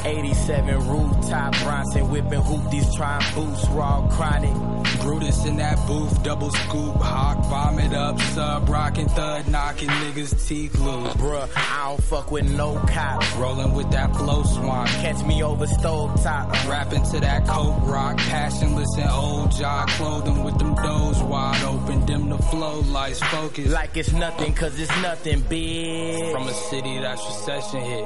[0.05, 4.53] 87 rooftop Bronson whipping hoop these trying boots raw chronic
[5.01, 10.79] Brutus in that booth double scoop hawk vomit up sub rockin' thud knocking niggas teeth
[10.79, 15.43] loose bruh I don't fuck with no cops rolling with that flow swamp catch me
[15.43, 18.17] over stove top rapping to that coke rock.
[18.17, 22.05] Passionless and old jaw clothing with them doors wide open.
[22.05, 23.71] Dim the flow lights focus.
[23.71, 28.05] Like it's nothing cause it's nothing big from a city that's recession hit.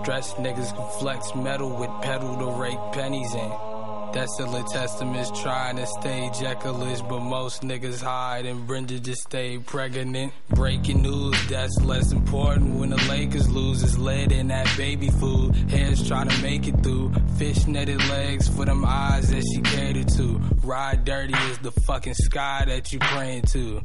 [0.00, 3.73] Stressed niggas can flex metal with pedal to rake pennies in
[4.14, 10.32] Desolate testaments trying to stay Jekyll-ish, but most niggas hide and Brenda just stay pregnant.
[10.50, 13.82] Breaking news, that's less important when the Lakers lose.
[13.82, 15.56] It's lead in that baby food.
[15.68, 17.12] Heads trying to make it through.
[17.38, 20.40] Fish netted legs for them eyes that she catered to.
[20.62, 23.80] Ride dirty is the fucking sky that you praying to.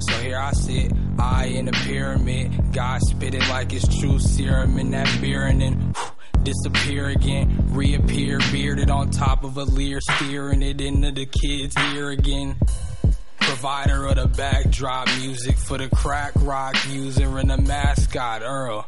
[0.00, 2.74] So here I sit, eye in a pyramid.
[2.74, 6.15] God spit it like it's true serum in that beer and then whew,
[6.46, 7.70] disappear again.
[7.72, 12.56] Reappear bearded on top of a leer, steering it into the kid's ear again.
[13.40, 18.86] Provider of the backdrop music for the crack rock user and the mascot Earl.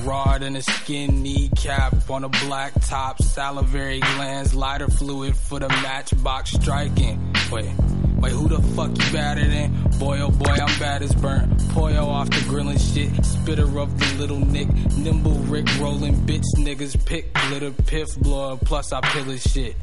[0.00, 5.68] Rod than a skin kneecap on a black top, salivary glands, lighter fluid for the
[5.68, 7.32] matchbox striking.
[7.52, 7.70] Wait,
[8.16, 9.72] wait, who the fuck you better than?
[9.98, 11.56] Boy, oh boy, I'm bad as burnt.
[11.74, 17.02] Poyo off the grilling shit, spitter of the little nick, nimble Rick rolling bitch niggas,
[17.04, 19.76] pick glitter, piff blood, plus I pillage shit.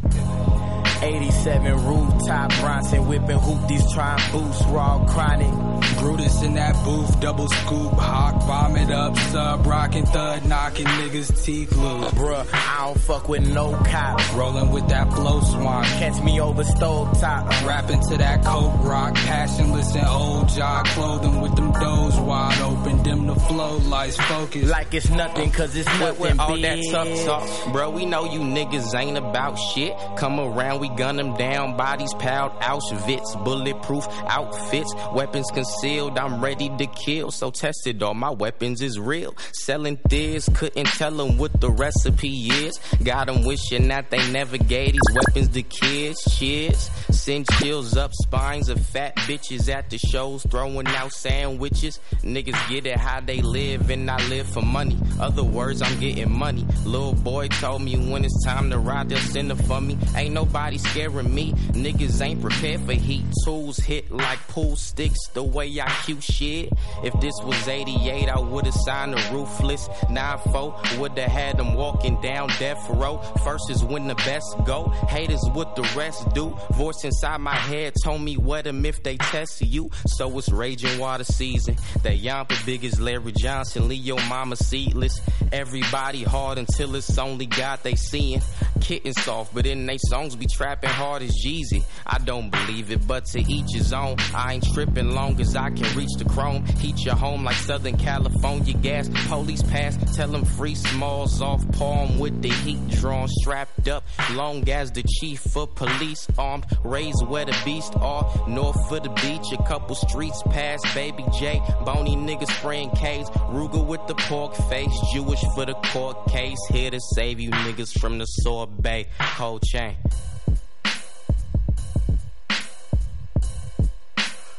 [1.04, 5.52] 87 rooftop Bronson whipping hoop these trying boost raw chronic.
[6.00, 11.76] Brutus in that booth double scoop hawk vomit up sub rockin' thud knocking niggas teeth
[11.76, 12.12] loose.
[12.12, 15.86] Bruh I don't fuck with no cops rolling with that flow swamp.
[15.86, 17.50] Catch me over stove top.
[17.66, 23.04] Rapping to that coke rock passionless and old jaw clothing with them doors wide open
[23.04, 27.26] dim the flow lights focus like it's nothing cause it's nothing with all that tough
[27.26, 29.94] talk, bro, we know you niggas ain't about shit.
[30.18, 36.18] Come around, we gun them down, bodies piled, Auschwitz, bulletproof outfits, weapons concealed.
[36.18, 38.02] I'm ready to kill, so tested.
[38.04, 39.36] All my weapons is real.
[39.54, 42.80] Selling this, couldn't tell them what the recipe is.
[43.04, 46.38] Got them wishing that they never gave these weapons to kids.
[46.38, 52.00] Cheers, send chills up spines of fat bitches at the shows, throwing out sandwiches.
[52.22, 54.98] Niggas get it how they live, and I live for money.
[55.20, 56.66] Other words, I'm getting money.
[56.86, 59.98] Little boy told me when it's time to ride, they'll send it for me.
[60.16, 61.54] Ain't nobody scaring me.
[61.72, 63.24] Niggas ain't prepared for heat.
[63.46, 65.20] Tools hit like pool sticks.
[65.34, 66.70] The way I cute shit.
[67.04, 71.00] If this was 88, I would've signed a ruthless 9-4.
[71.00, 73.18] Would've had them walking down death row.
[73.44, 74.90] First is when the best go.
[75.10, 76.56] Haters what the rest do.
[76.74, 79.90] Voice inside my head told me what them if they test you.
[80.06, 81.78] So it's raging water season.
[82.04, 83.88] That yamper big as Larry Johnson.
[83.88, 85.22] Leave your mama seedless.
[85.52, 88.42] Everybody hard until it's only God they seeing.
[88.82, 91.84] Kitten soft, but in they songs be trapping hard as Jeezy.
[92.06, 94.18] I don't believe it, but to each his own.
[94.36, 96.66] I ain't tripping long as I can reach the chrome.
[96.66, 99.10] Heat your home like Southern California gas.
[99.28, 104.04] Police pass, tell them free smalls off palm with the heat drawn, strapped up.
[104.32, 109.52] Long as the chief of police armed, raised where the beast North of the beach,
[109.52, 111.62] a couple streets past Baby J.
[111.86, 113.30] Bony niggas spraying K's.
[113.30, 116.60] Ruger with the pork face, Jewish for the court case.
[116.70, 119.08] Here to save you niggas from the sorbet.
[119.36, 119.96] Cold chain.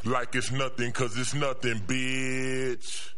[0.04, 3.14] Like it's nothing, cause it's nothing, bitch.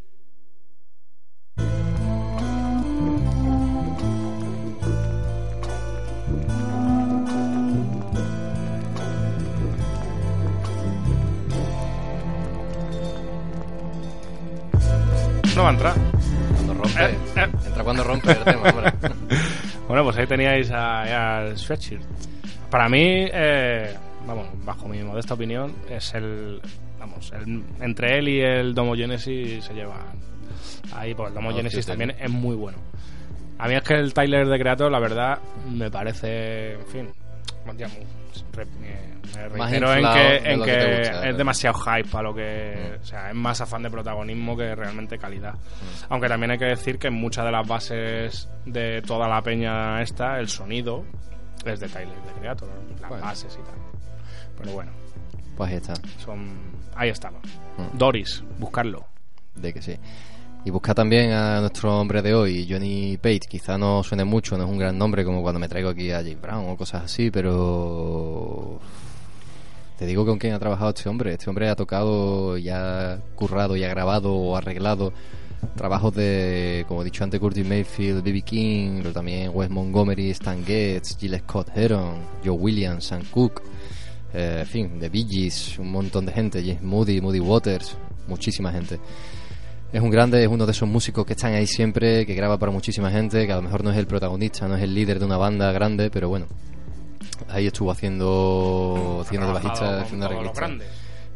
[15.56, 15.94] No va a entrar.
[16.54, 17.04] Cuando rompe.
[17.04, 17.46] Eh, eh.
[17.66, 18.92] Entra cuando rompe el tema, hombre.
[19.88, 22.02] Bueno, pues ahí teníais a- al Sweatshirt.
[22.70, 23.00] Para mí,
[23.32, 23.94] eh,
[24.26, 26.60] vamos, bajo mi modesta opinión, es el.
[26.98, 30.00] Vamos, el- entre él y el Domo Genesis se llevan.
[30.92, 32.78] Ahí, pues el Domo No, Genesis sí, también es muy bueno.
[33.58, 35.38] A mí es que el Tyler de Creator, la verdad,
[35.70, 36.72] me parece.
[36.74, 37.08] En fin.
[37.78, 39.15] ya, me- me
[39.56, 42.34] Más en que, de en lo que que te gusta, es demasiado hype para lo
[42.34, 42.98] que.
[43.00, 45.54] O sea, es más afán de protagonismo que realmente calidad.
[46.08, 50.00] Aunque también hay que decir que en muchas de las bases de toda la peña
[50.02, 51.04] esta, el sonido
[51.64, 52.68] es de Tyler de Creator,
[53.00, 53.24] las Bueno.
[53.24, 53.74] bases y tal.
[54.58, 54.92] Pero bueno,
[55.56, 55.94] Pues ahí está.
[56.18, 56.48] son
[56.94, 57.38] ahí estaba.
[57.76, 57.96] Mm.
[57.98, 59.04] Doris, buscarlo.
[59.54, 59.96] De que sí.
[60.64, 63.40] Y busca también a nuestro hombre de hoy, Johnny Page.
[63.48, 66.22] Quizá no suene mucho, no es un gran nombre como cuando me traigo aquí a
[66.22, 68.80] Jake Brown o cosas así, pero
[69.98, 71.32] te digo con quién ha trabajado este hombre.
[71.32, 75.12] Este hombre ha tocado y ha currado y ha grabado o arreglado
[75.74, 78.42] trabajos de, como he dicho antes, Curtis Mayfield, B.B.
[78.42, 83.62] King, pero también Wes Montgomery, Stan Getz, Jill Scott Heron, Joe Williams, Sam Cooke,
[84.34, 87.96] eh, en fin, de Bee Gees, un montón de gente, James Moody, Moody Waters,
[88.28, 89.00] muchísima gente.
[89.92, 92.72] Es un grande, es uno de esos músicos que están ahí siempre, que graba para
[92.72, 95.24] muchísima gente, que a lo mejor no es el protagonista, no es el líder de
[95.24, 96.46] una banda grande, pero bueno,
[97.48, 100.68] ahí estuvo haciendo, haciendo de bajista, haciendo arreglista.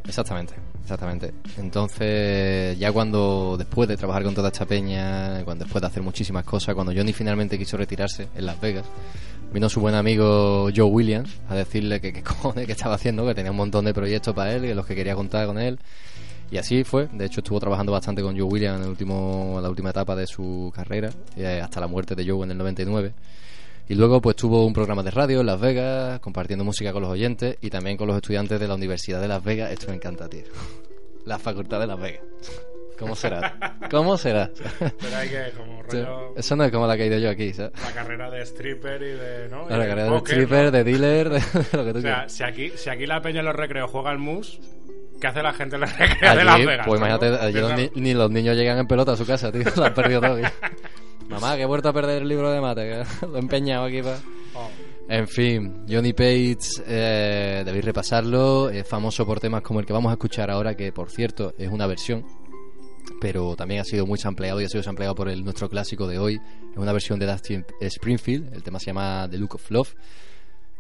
[0.07, 1.33] Exactamente, exactamente.
[1.59, 6.45] Entonces, ya cuando después de trabajar con toda esta peña, cuando después de hacer muchísimas
[6.45, 8.87] cosas, cuando Johnny finalmente quiso retirarse en Las Vegas,
[9.53, 13.35] vino su buen amigo Joe Williams a decirle que qué cojones que estaba haciendo, que
[13.35, 15.79] tenía un montón de proyectos para él, que los que quería contar con él.
[16.51, 17.09] Y así fue.
[17.13, 20.17] De hecho, estuvo trabajando bastante con Joe Williams en, el último, en la última etapa
[20.17, 23.13] de su carrera, eh, hasta la muerte de Joe en el 99.
[23.89, 27.11] Y luego pues tuvo un programa de radio en Las Vegas, compartiendo música con los
[27.11, 29.73] oyentes y también con los estudiantes de la Universidad de Las Vegas.
[29.73, 30.43] Esto me encanta, tío.
[31.27, 32.23] La Facultad de Las Vegas.
[32.99, 33.79] ¿Cómo será?
[33.91, 34.51] ¿Cómo será?
[34.79, 37.53] Pero hay que, como rollo, Eso no es como la que he ido yo aquí,
[37.55, 37.73] ¿sabes?
[37.83, 39.49] la carrera de stripper y de.
[39.51, 39.67] ¿no?
[39.67, 40.71] Y La carrera de póker, stripper, ¿no?
[40.71, 41.41] de dealer, de
[41.73, 42.33] lo que tú O sea, quieras.
[42.33, 44.61] si aquí, si aquí la peña en los recreos juega al mus,
[45.19, 46.87] ¿qué hace la gente en los recreos de Las Allí, Vegas?
[46.87, 47.07] pues no?
[47.07, 49.63] imagínate, allí ni, ni los niños llegan en pelota a su casa, tío.
[49.77, 50.39] Lo han perdido todo.
[50.39, 50.53] ya.
[51.31, 54.03] Mamá, que he vuelto a perder el libro de mate, que lo he empeñado aquí
[54.03, 54.19] para...
[55.09, 60.11] En fin, Johnny Page, eh, debéis repasarlo, es famoso por temas como el que vamos
[60.11, 62.25] a escuchar ahora, que por cierto es una versión,
[63.21, 66.19] pero también ha sido muy sampleado y ha sido sampleado por el, nuestro clásico de
[66.19, 66.41] hoy.
[66.73, 69.95] Es una versión de Dustin Springfield, el tema se llama The Look of Love.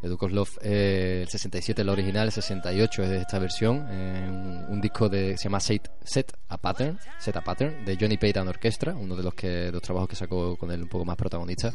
[0.01, 4.67] The Look of Love, eh, el 67 el original, el 68 es esta versión, eh,
[4.69, 8.49] un, disco de, se llama Set, Set a Pattern, Set a Pattern, de Johnny and
[8.49, 11.17] Orchestra, uno de los, que, de los trabajos que sacó con él un poco más
[11.17, 11.73] protagonista.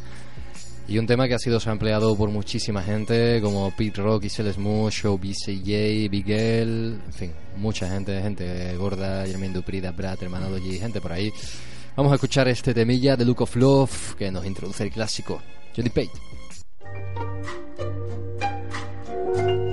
[0.87, 4.91] Y un tema que ha sido sampleado por muchísima gente, como Pete Rock, Isel Smooth,
[4.91, 11.01] Show BCJ, Bigel, en fin, mucha gente, gente gorda, Jermaine Dupri, Da Brat, Hermanology, gente
[11.01, 11.31] por ahí.
[11.95, 15.41] Vamos a escuchar este temilla de Look of Love que nos introduce el clásico,
[15.75, 16.11] Johnny Page.
[19.35, 19.64] thank you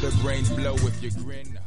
[0.00, 1.58] the brains blow if you grin.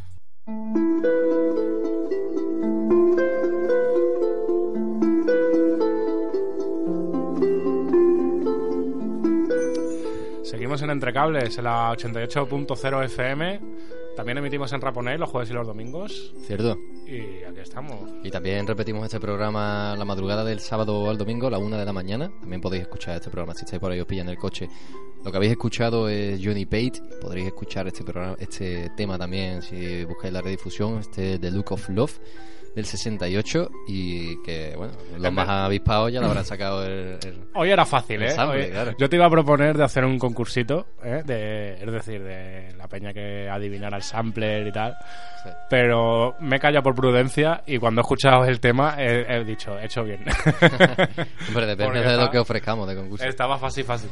[10.44, 13.60] Seguimos en Entrecables, en la 88.0 FM.
[14.16, 16.34] También emitimos en Raponel los jueves y los domingos.
[16.46, 16.78] Cierto.
[17.08, 18.10] Y aquí estamos.
[18.24, 21.86] Y también repetimos este programa la madrugada del sábado al domingo, a la una de
[21.86, 22.32] la mañana.
[22.40, 24.70] También podéis escuchar este programa si estáis por ahí os pillan el coche.
[25.24, 27.01] Lo que habéis escuchado es Johnny Pate.
[27.22, 31.89] Podréis escuchar este programa, este tema también si buscáis la redifusión, este The Look of
[31.89, 32.19] Love
[32.76, 37.69] del 68 y que bueno, los más avispados ya lo habrán sacado el, el- Hoy
[37.69, 38.32] era fácil, ¿eh?
[38.32, 38.95] sample, Hoy- claro.
[38.97, 41.22] Yo te iba a proponer de hacer un concursito, ¿eh?
[41.26, 44.95] De, es decir, de la peña que adivinara el sampler y tal.
[45.69, 49.78] Pero me he callado por prudencia y cuando he escuchado el tema he, he dicho,
[49.78, 50.24] he hecho bien.
[51.47, 53.26] Hombre, depende Porque de lo que ofrezcamos de concurso.
[53.26, 54.09] Estaba fácil, fácil.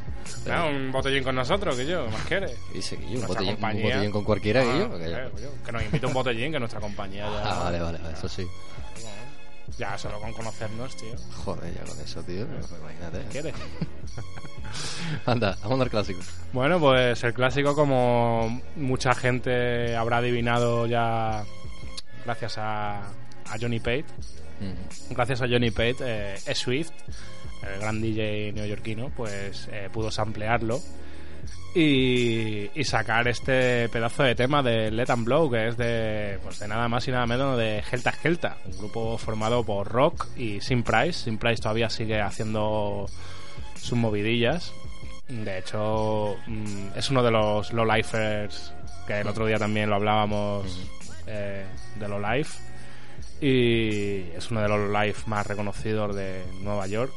[0.52, 2.58] Ah, un botellín con nosotros, que yo, ¿qué más quieres?
[2.74, 5.72] Y sí, un botellín, un compañía- botellín con cualquiera que Ah, que yo- yo, que
[5.72, 7.42] nos invite un botellín, que nuestra compañía ya...
[7.44, 8.46] Ah, vale, vale, eso sí.
[9.78, 11.16] Ya solo con conocernos, tío.
[11.46, 12.46] Joder, ya con eso, tío.
[12.48, 13.26] pues Imagínate.
[13.32, 13.54] ¿Quieres?
[15.26, 16.20] Anda, vamos al clásico.
[16.54, 21.44] Bueno, pues el clásico, como mucha gente habrá adivinado ya
[22.26, 24.06] gracias a, a Johnny Pate,
[25.10, 26.92] gracias a Johnny Pate, eh, Swift,
[27.64, 30.80] el gran DJ neoyorquino, pues eh, pudo samplearlo
[31.76, 36.60] y, y sacar este pedazo de tema de Let 'em Blow, que es de, pues
[36.60, 40.62] de nada más y nada menos de Helta Skelta, un grupo formado por Rock y
[40.62, 41.24] Sim Price.
[41.26, 43.06] Sim Price todavía sigue haciendo
[43.76, 44.74] sus movidillas.
[45.28, 48.74] De hecho, mm, es uno de los low-lifers
[49.06, 50.90] que el otro día también lo hablábamos
[51.28, 51.66] eh,
[51.96, 52.60] de low life
[53.42, 57.14] y es uno de los live más reconocidos de Nueva York.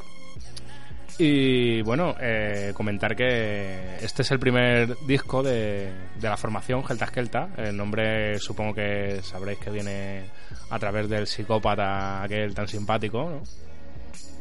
[1.18, 7.06] Y bueno, eh, comentar que este es el primer disco de, de la formación Gelta
[7.06, 7.50] Skelta.
[7.56, 10.24] El nombre supongo que sabréis que viene
[10.70, 13.42] a través del psicópata aquel tan simpático, ¿no?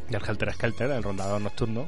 [0.09, 1.88] Del Helter Skelter, el rondador nocturno.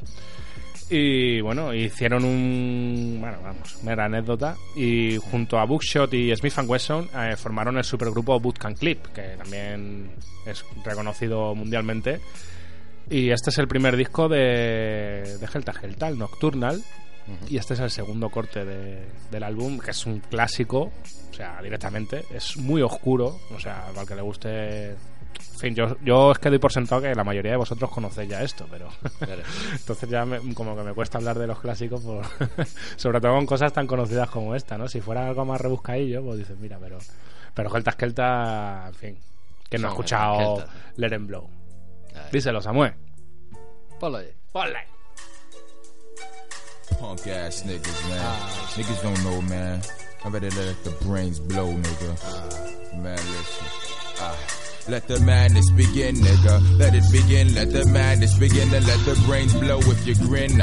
[0.90, 3.18] Y bueno, hicieron un.
[3.20, 4.56] Bueno, vamos, mera anécdota.
[4.76, 10.12] Y junto a Bookshot y Smith Wesson eh, formaron el supergrupo Bootcamp Clip, que también
[10.46, 12.20] es reconocido mundialmente.
[13.16, 16.82] Y este es el primer disco de, de Helta Helta, el Nocturnal.
[17.48, 20.92] Y este es el segundo corte de- del álbum, que es un clásico,
[21.32, 22.26] o sea, directamente.
[22.34, 26.40] Es muy oscuro, o sea, para el que le guste En fin, yo, yo es
[26.40, 28.90] que doy por sentado que la mayoría de vosotros conocéis ya esto, pero.
[29.74, 32.26] Entonces ya me- como que me cuesta hablar de los clásicos, por-
[32.98, 34.88] sobre todo con cosas tan conocidas como esta, ¿no?
[34.90, 36.98] Si fuera algo más rebuscadillo, pues dices, mira, pero.
[37.54, 39.18] Pero Gelta Eskelta, en fin.
[39.70, 40.74] Que no ha Son escuchado Gelta.
[40.98, 41.50] Let 'em Blow.
[42.32, 42.94] Díselo, Samuel.
[44.04, 44.34] Ponlo ahí.
[44.52, 44.80] Ponle.
[47.00, 48.20] Punk ass niggas, man.
[48.76, 49.82] Niggas don't know, man.
[50.26, 52.12] I better let the brains blow, nigga.
[53.02, 53.68] Man, listen.
[54.20, 54.73] Ah.
[54.88, 56.78] Let the madness begin, nigga.
[56.78, 60.58] Let it begin, let the madness begin, and let the brains blow if you grin.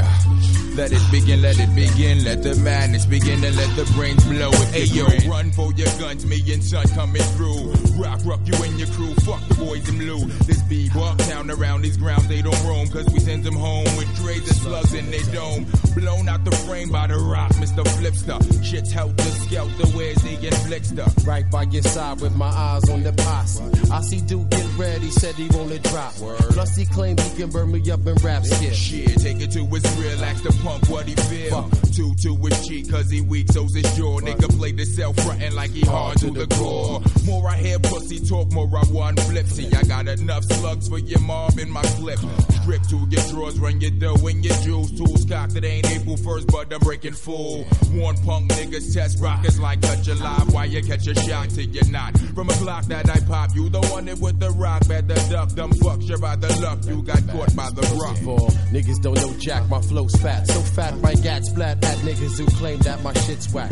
[0.75, 4.49] Let it begin, let it begin, let the madness begin, and let the brains blow
[4.53, 5.29] if Hey you yo, grin.
[5.29, 7.73] run for your guns, me and son coming through.
[7.97, 10.25] Rock, rock you and your crew, fuck the boys in blue.
[10.45, 14.07] This be town around these grounds, they don't roam, cause we send them home with
[14.21, 15.65] trays of slugs in their dome.
[15.95, 17.83] Blown out the frame by the rock, Mr.
[17.97, 18.39] Flipster.
[18.63, 21.27] Shit's helter skelter, where's the inflictor?
[21.27, 23.63] Right by your side with my eyes on the posse.
[23.91, 26.13] I see Duke get ready, said he wanna drop.
[26.13, 28.75] Plus he claimed he can burn me up in rap skit.
[28.75, 31.69] Shit, take it to his real, ask the punk what he feel.
[31.95, 34.19] Two to his cheek, cause he weak, so's his jaw.
[34.19, 37.01] Nigga play the self frontin' like he hard to the core.
[37.25, 39.47] More I hear pussy talk, more I want flip.
[39.47, 42.19] See, I got enough slugs for your mom in my clip.
[42.61, 44.91] Strip to your drawers, run your dough and your jewels.
[44.91, 47.63] Tools cocked, it ain't April 1st, but I'm breaking full.
[47.93, 51.65] One punk niggas, test rockets like cut your live while you catch a shot till
[51.65, 52.17] you're not.
[52.35, 55.49] From a clock that I pop, you the one with the rock, better duck.
[55.49, 58.17] Them fucks, you're the luck, you got caught by the rock.
[58.17, 60.47] First of all, niggas don't know jack, my flow's fat.
[60.47, 63.71] So fat, my gats flat at niggas who claim that my shit's whack.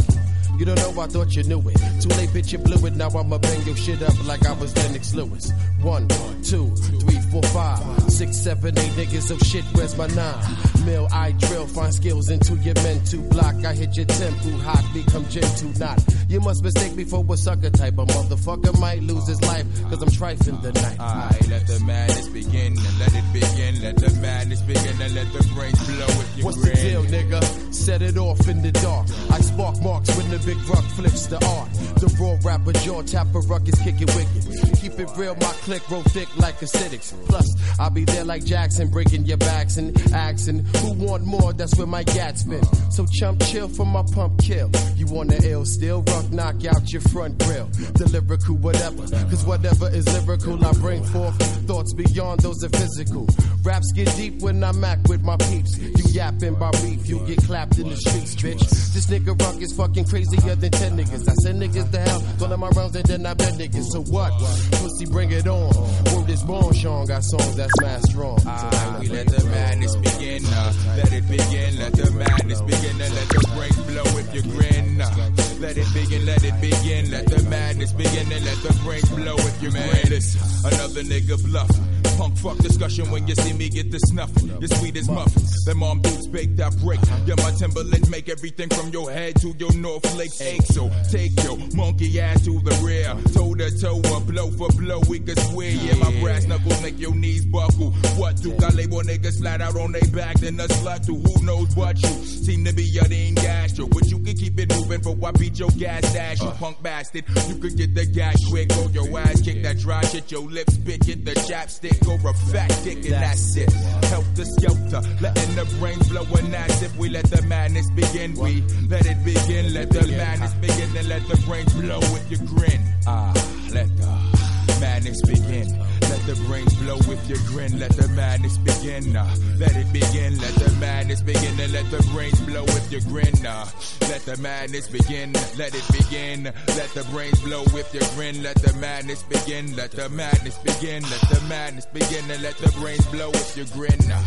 [0.59, 1.77] You don't know, I thought you knew it.
[2.01, 2.93] Too late, bitch, you blew it.
[2.93, 5.53] Now I'ma bang your shit up like I was Lennox Lewis.
[5.81, 6.05] One,
[6.43, 9.31] two, three, four, five, six, seven, eight niggas.
[9.31, 10.57] Oh shit, where's my nine?
[10.85, 13.55] Mill, I drill, find skills into your mental block.
[13.63, 16.03] I hit your temple, hot, become gentle, not.
[16.27, 17.97] You must mistake me for a sucker type.
[17.97, 20.99] A motherfucker might lose his life, cause I'm trifling the night.
[20.99, 23.81] Alright, let the madness begin and let it begin.
[23.81, 26.75] Let the madness begin and let the brains blow if you What's grin.
[26.75, 27.73] the deal, nigga?
[27.73, 29.07] Set it off in the dark.
[29.31, 31.69] I spark marks when the big rock flips the art.
[32.01, 34.79] The raw rapper jaw tapper ruckus kick it wicked.
[34.81, 37.13] Keep it real, my click roll thick like acidics.
[37.27, 37.45] Plus,
[37.79, 41.53] I'll be there like Jackson, breaking your backs and asking who want more.
[41.53, 42.63] That's where my gats been.
[42.89, 44.71] So chump chill for my pump kill.
[44.95, 47.67] You want the ill still rock knock out your front grill.
[47.99, 51.37] The lyrical whatever, cause whatever is lyrical, I bring forth
[51.67, 53.27] thoughts beyond those of physical.
[53.63, 55.77] Raps get deep when I'm act with my peeps.
[55.77, 58.65] You yapping by beef, you get clapped in the streets, bitch.
[58.93, 60.05] This nigga rock is fucking
[60.39, 61.29] crazier than 10 niggas.
[61.29, 63.85] I send niggas to hell, of my rounds and then I bet niggas.
[63.91, 64.31] So what?
[64.71, 65.73] Pussy, bring it on.
[66.13, 68.39] Word is born, Sean got songs that's mad strong.
[68.45, 70.43] Ah, we let the madness begin.
[70.45, 71.79] Uh, let it begin.
[71.79, 75.01] Let the madness begin and let the brains blow if you grin.
[75.01, 76.25] Uh, let it begin.
[76.25, 77.11] Let it begin.
[77.11, 80.21] Let the madness begin and let the brains blow if you grin.
[80.65, 81.88] Another nigga bluff.
[82.19, 84.49] Punk fuck discussion when you see me get the snuffing.
[84.59, 85.63] You're sweet as muffins.
[85.63, 86.99] Them mom boots bake that break.
[87.25, 90.63] Yeah, my Timberlands make everything from your head to your North Lakes ache.
[90.63, 93.15] So take your monkey ass to the rear.
[93.33, 95.71] Toe to toe, or blow for blow, we can swear.
[95.71, 97.91] Yeah, my brass knuckles make your knees buckle.
[98.19, 100.39] What do I label niggas slide out on their back?
[100.39, 103.87] Then a slut to who knows what you seem to be a dean gastro.
[103.87, 106.55] But you can keep it moving for I beat your gas dash, you uh.
[106.55, 107.23] punk bastard.
[107.47, 110.75] You could get the gas quick, or your ass kick that dry shit, your lips
[110.75, 113.71] bitch, get the chapstick, or a fat dick, and that's it.
[114.05, 118.33] Help the skelter, letting the brains blow, and that's if we let the madness begin.
[118.33, 122.37] We let it begin, let the madness begin, and let the brains blow if you
[122.47, 122.81] grin.
[123.07, 123.33] Ah,
[123.71, 124.48] let the
[124.79, 125.67] madness begin.
[126.01, 127.79] Let the brains blow if you grin.
[127.79, 129.15] Let the madness begin.
[129.15, 130.37] Uh, let it begin.
[130.39, 131.59] Let the madness begin.
[131.59, 133.45] And let the brains blow if you grin.
[133.45, 133.65] Uh,
[134.01, 135.33] let the madness begin.
[135.57, 136.43] Let it begin.
[136.45, 138.43] Let the brains blow if you grin.
[138.43, 139.75] Let the madness begin.
[139.75, 141.03] Let the madness begin.
[141.03, 142.31] Let the madness begin.
[142.31, 143.99] And let the brains blow if you grin.
[144.11, 144.23] Uh,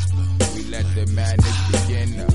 [0.54, 2.20] we let the madness begin.
[2.20, 2.26] Uh,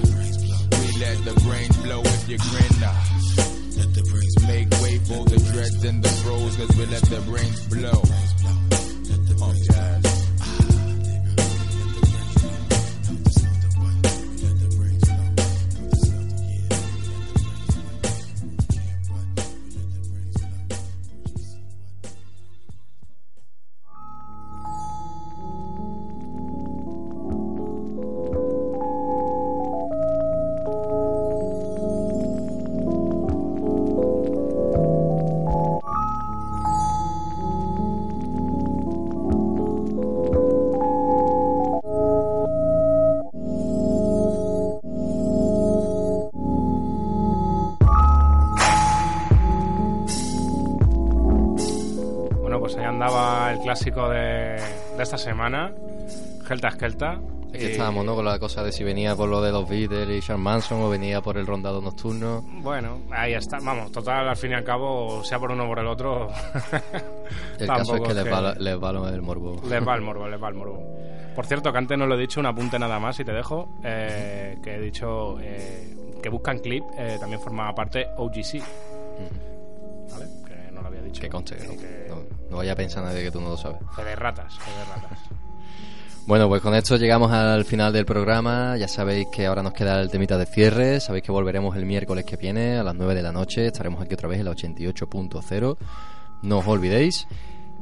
[0.80, 2.84] we let the brains blow if you grin.
[2.84, 3.47] Uh,
[3.78, 7.22] let the brains make way for the dreads and the pros, cause we let the
[7.22, 8.57] brains blow.
[55.08, 55.72] Esta semana,
[56.46, 57.22] Gelta Eskelta.
[57.54, 58.14] Es que estábamos, ¿no?
[58.14, 60.90] Con la cosa de si venía por lo de los Beatles y Charles Manson o
[60.90, 62.44] venía por el rondado nocturno.
[62.62, 63.60] Bueno, ahí está.
[63.62, 66.28] Vamos, total, al fin y al cabo, sea por uno o por el otro.
[67.58, 69.62] El caso es que les va, les va lo del morbo.
[69.70, 70.84] Les va el morbo, les va el morbo.
[71.34, 73.70] Por cierto, que antes no lo he dicho, un apunte nada más y te dejo.
[73.84, 78.62] eh, que he dicho eh, que buscan clip, eh, también formaba parte OGC.
[80.12, 80.26] ¿Vale?
[80.46, 81.22] Que no lo había dicho.
[81.22, 82.07] Que conste, que
[82.50, 83.80] no, vaya a pensar nadie que tú no lo sabes.
[83.96, 85.20] Fe de ratas, fe de ratas.
[86.28, 88.76] Bueno, pues con esto llegamos al final del programa.
[88.76, 91.00] Ya sabéis que ahora nos queda el temita de cierre.
[91.00, 93.66] Sabéis que volveremos el miércoles que viene a las 9 de la noche.
[93.66, 95.78] Estaremos aquí otra vez en la 88.0.
[96.42, 97.28] No os olvidéis.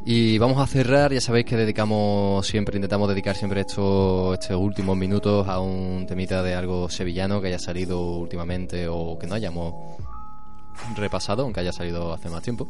[0.05, 1.11] Y vamos a cerrar.
[1.11, 6.43] Ya sabéis que dedicamos siempre, intentamos dedicar siempre estos, estos últimos minutos a un temita
[6.43, 9.73] de algo sevillano que haya salido últimamente o que no hayamos
[10.95, 12.67] repasado, aunque haya salido hace más tiempo.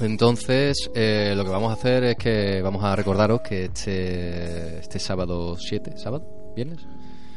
[0.00, 4.98] Entonces, eh, lo que vamos a hacer es que vamos a recordaros que este, este
[4.98, 6.52] sábado 7, ¿sábado?
[6.56, 6.80] ¿Viernes?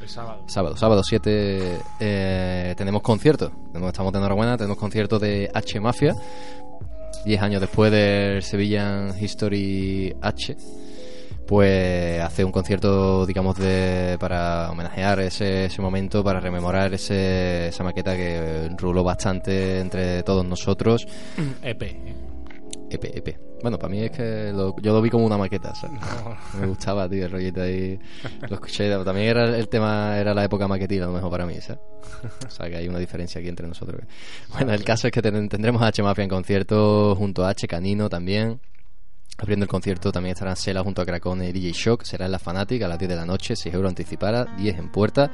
[0.01, 0.43] El sábado.
[0.47, 3.51] Sábado, sábado 7 eh, tenemos concierto.
[3.73, 6.15] Estamos de enhorabuena, tenemos concierto de H Mafia.
[7.25, 10.57] 10 años después del Sevillan History H.
[11.45, 17.83] Pues hace un concierto, digamos, de para homenajear ese, ese momento, para rememorar ese, esa
[17.83, 21.07] maqueta que ruló bastante entre todos nosotros.
[21.61, 22.26] EP.
[22.89, 23.39] EP, EP.
[23.61, 25.99] Bueno, para mí es que lo- yo lo vi como una maqueta, ¿sabes?
[26.59, 27.99] Me gustaba, tío, el rollito ahí.
[28.47, 31.55] Lo escuché, también era el tema, era la época maquetila, a lo mejor para mí,
[31.61, 31.81] ¿sabes?
[32.45, 34.01] O sea, que hay una diferencia aquí entre nosotros.
[34.53, 37.67] Bueno, el caso es que ten- tendremos a H Mafia en concierto junto a H
[37.67, 38.59] Canino también.
[39.39, 42.03] Abriendo el concierto también estarán Sela junto a Cracone y DJ Shock.
[42.05, 44.91] Será en la Fanatic a las 10 de la noche, 6 euros anticipada, 10 en
[44.91, 45.29] puerta.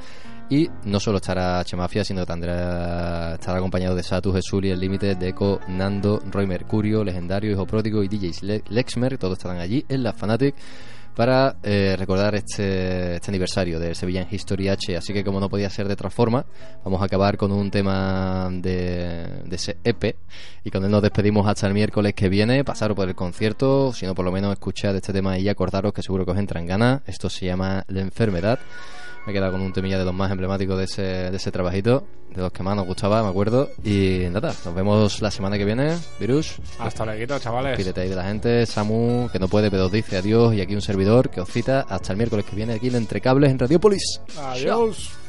[0.50, 5.14] Y no solo estará H Mafia, sino tendrá, estará acompañado de Satu, Jesuli, El Límite,
[5.14, 9.16] Deco, Nando, Roy Mercurio, Legendario, Hijo Pródigo y DJs Le- Lexmer.
[9.18, 10.54] Todos estarán allí en la Fanatic
[11.16, 14.96] para eh, recordar este, este aniversario del Sevillan History H.
[14.96, 16.44] Así que como no podía ser de otra forma,
[16.84, 20.16] vamos a acabar con un tema de, ese EP
[20.62, 22.64] y con él nos despedimos hasta el miércoles que viene.
[22.64, 26.02] Pasaros por el concierto, si no por lo menos escuchad este tema y acordaros que
[26.02, 27.00] seguro que os entra en ganas.
[27.06, 28.58] Esto se llama La Enfermedad.
[29.26, 32.04] Me he quedado con un temilla de los más emblemáticos de ese, de ese trabajito,
[32.34, 33.70] de los que más nos gustaba, me acuerdo.
[33.82, 35.96] Y nada, nos vemos la semana que viene.
[36.20, 36.56] Virus.
[36.78, 37.76] Hasta luego, chavales.
[37.76, 40.54] Pídete ahí de la gente, Samu, que no puede, pero os dice adiós.
[40.54, 43.20] Y aquí un servidor que os cita hasta el miércoles que viene aquí en Entre
[43.22, 44.20] Cables en Radiopolis.
[44.38, 45.12] Adiós.
[45.18, 45.23] ¿Me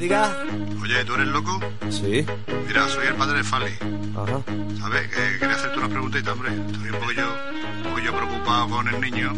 [0.00, 0.34] diga?
[0.82, 1.60] Oye, ¿tú eres loco?
[1.90, 2.26] Sí.
[2.66, 3.72] Mira, soy el padre de Fali.
[4.16, 4.42] Ajá.
[4.80, 5.08] ¿Sabes?
[5.08, 6.50] Que quería hacerte una preguntita, hombre.
[6.50, 7.28] Estoy un poquillo,
[7.76, 9.32] un poquillo preocupado con el niño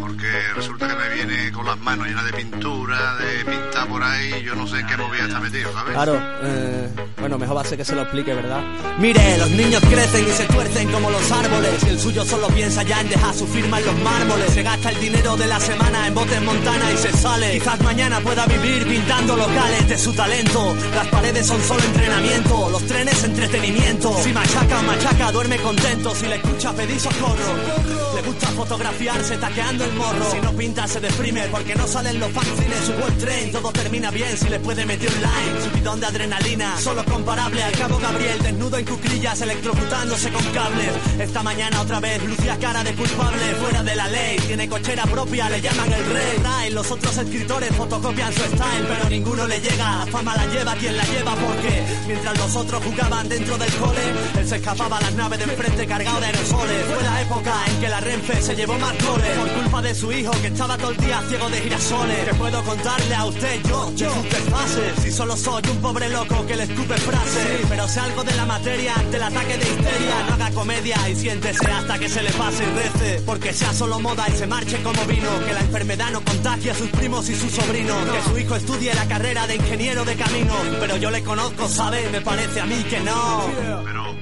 [0.00, 4.42] porque resulta que me viene con las manos llenas de pintura, de pintar por ahí.
[4.44, 5.92] Yo no sé en qué movida está metido, ¿sabes?
[5.92, 6.88] Claro, eh,
[7.20, 8.62] bueno, mejor va a ser que se lo explique, ¿verdad?
[8.98, 11.82] Mire, los niños crecen y se tuercen como los árboles.
[11.84, 14.50] Y el suyo solo piensa ya en dejar su firma en los mármoles.
[14.52, 17.52] Se gasta el dinero de la semana en botes montana y se sale.
[17.58, 20.74] Quizás mañana pueda vivir pintando locales de su talento.
[20.94, 24.16] Las paredes son solo entrenamiento, los trenes entretenimiento.
[24.22, 26.14] Si machaca, machaca, duerme contento.
[26.14, 27.67] Si le escucha pedir socorro.
[27.68, 27.97] Thank you.
[28.28, 30.30] Gusta fotografiarse taqueando el morro.
[30.30, 32.84] Si no pinta, se deprime porque no salen los fanzines.
[32.84, 35.64] Su World Train, todo termina bien si le puede meter online.
[35.64, 38.38] Su bidón de adrenalina, solo comparable al cabo Gabriel.
[38.42, 40.92] Desnudo en cuclillas, electrocutándose con cables.
[41.18, 44.36] Esta mañana otra vez lucía cara de culpable, fuera de la ley.
[44.46, 46.28] Tiene cochera propia, le llaman el rey.
[46.72, 50.06] Los otros escritores fotocopian su style, pero ninguno le llega.
[50.12, 54.02] Fama la lleva quien la lleva porque mientras los otros jugaban dentro del cole,
[54.38, 56.84] él se escapaba a las naves de enfrente cargado de aerosoles.
[56.86, 60.30] Fue la época en que la Se llevó más goles por culpa de su hijo
[60.42, 62.24] que estaba todo el día ciego de girasoles.
[62.24, 64.10] Que puedo contarle a usted yo, yo,
[64.50, 65.02] fases.
[65.02, 68.44] Si solo soy un pobre loco que le escupe frases, pero sé algo de la
[68.44, 70.26] materia ante el ataque de histeria.
[70.28, 73.98] No haga comedia y siéntese hasta que se le pase y rece, porque sea solo
[74.00, 75.28] moda y se marche como vino.
[75.46, 77.96] Que la enfermedad no contagie a sus primos y sus sobrinos.
[78.10, 82.08] Que su hijo estudie la carrera de ingeniero de camino, pero yo le conozco, ¿sabe?
[82.10, 83.46] Me parece a mí que no.
[83.84, 84.14] Pero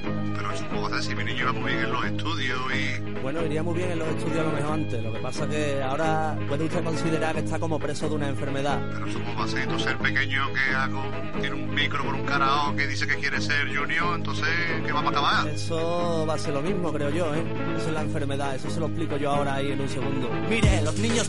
[1.01, 3.21] si mi niño iba muy bien en los estudios y...
[3.21, 5.03] Bueno, iría muy bien en los estudios a lo mejor antes.
[5.03, 8.79] Lo que pasa que ahora puede usted considerar que está como preso de una enfermedad.
[8.91, 9.05] Pero
[9.37, 11.03] va a ser entonces el pequeño que hago,
[11.39, 14.47] tiene un micro por un karaoke que dice que quiere ser junior, entonces,
[14.85, 15.47] ¿qué vamos a acabar?
[15.49, 17.43] Eso va a ser lo mismo, creo yo, ¿eh?
[17.77, 20.29] Eso es la enfermedad, eso se lo explico yo ahora ahí en un segundo.
[20.49, 21.27] Mire, los niños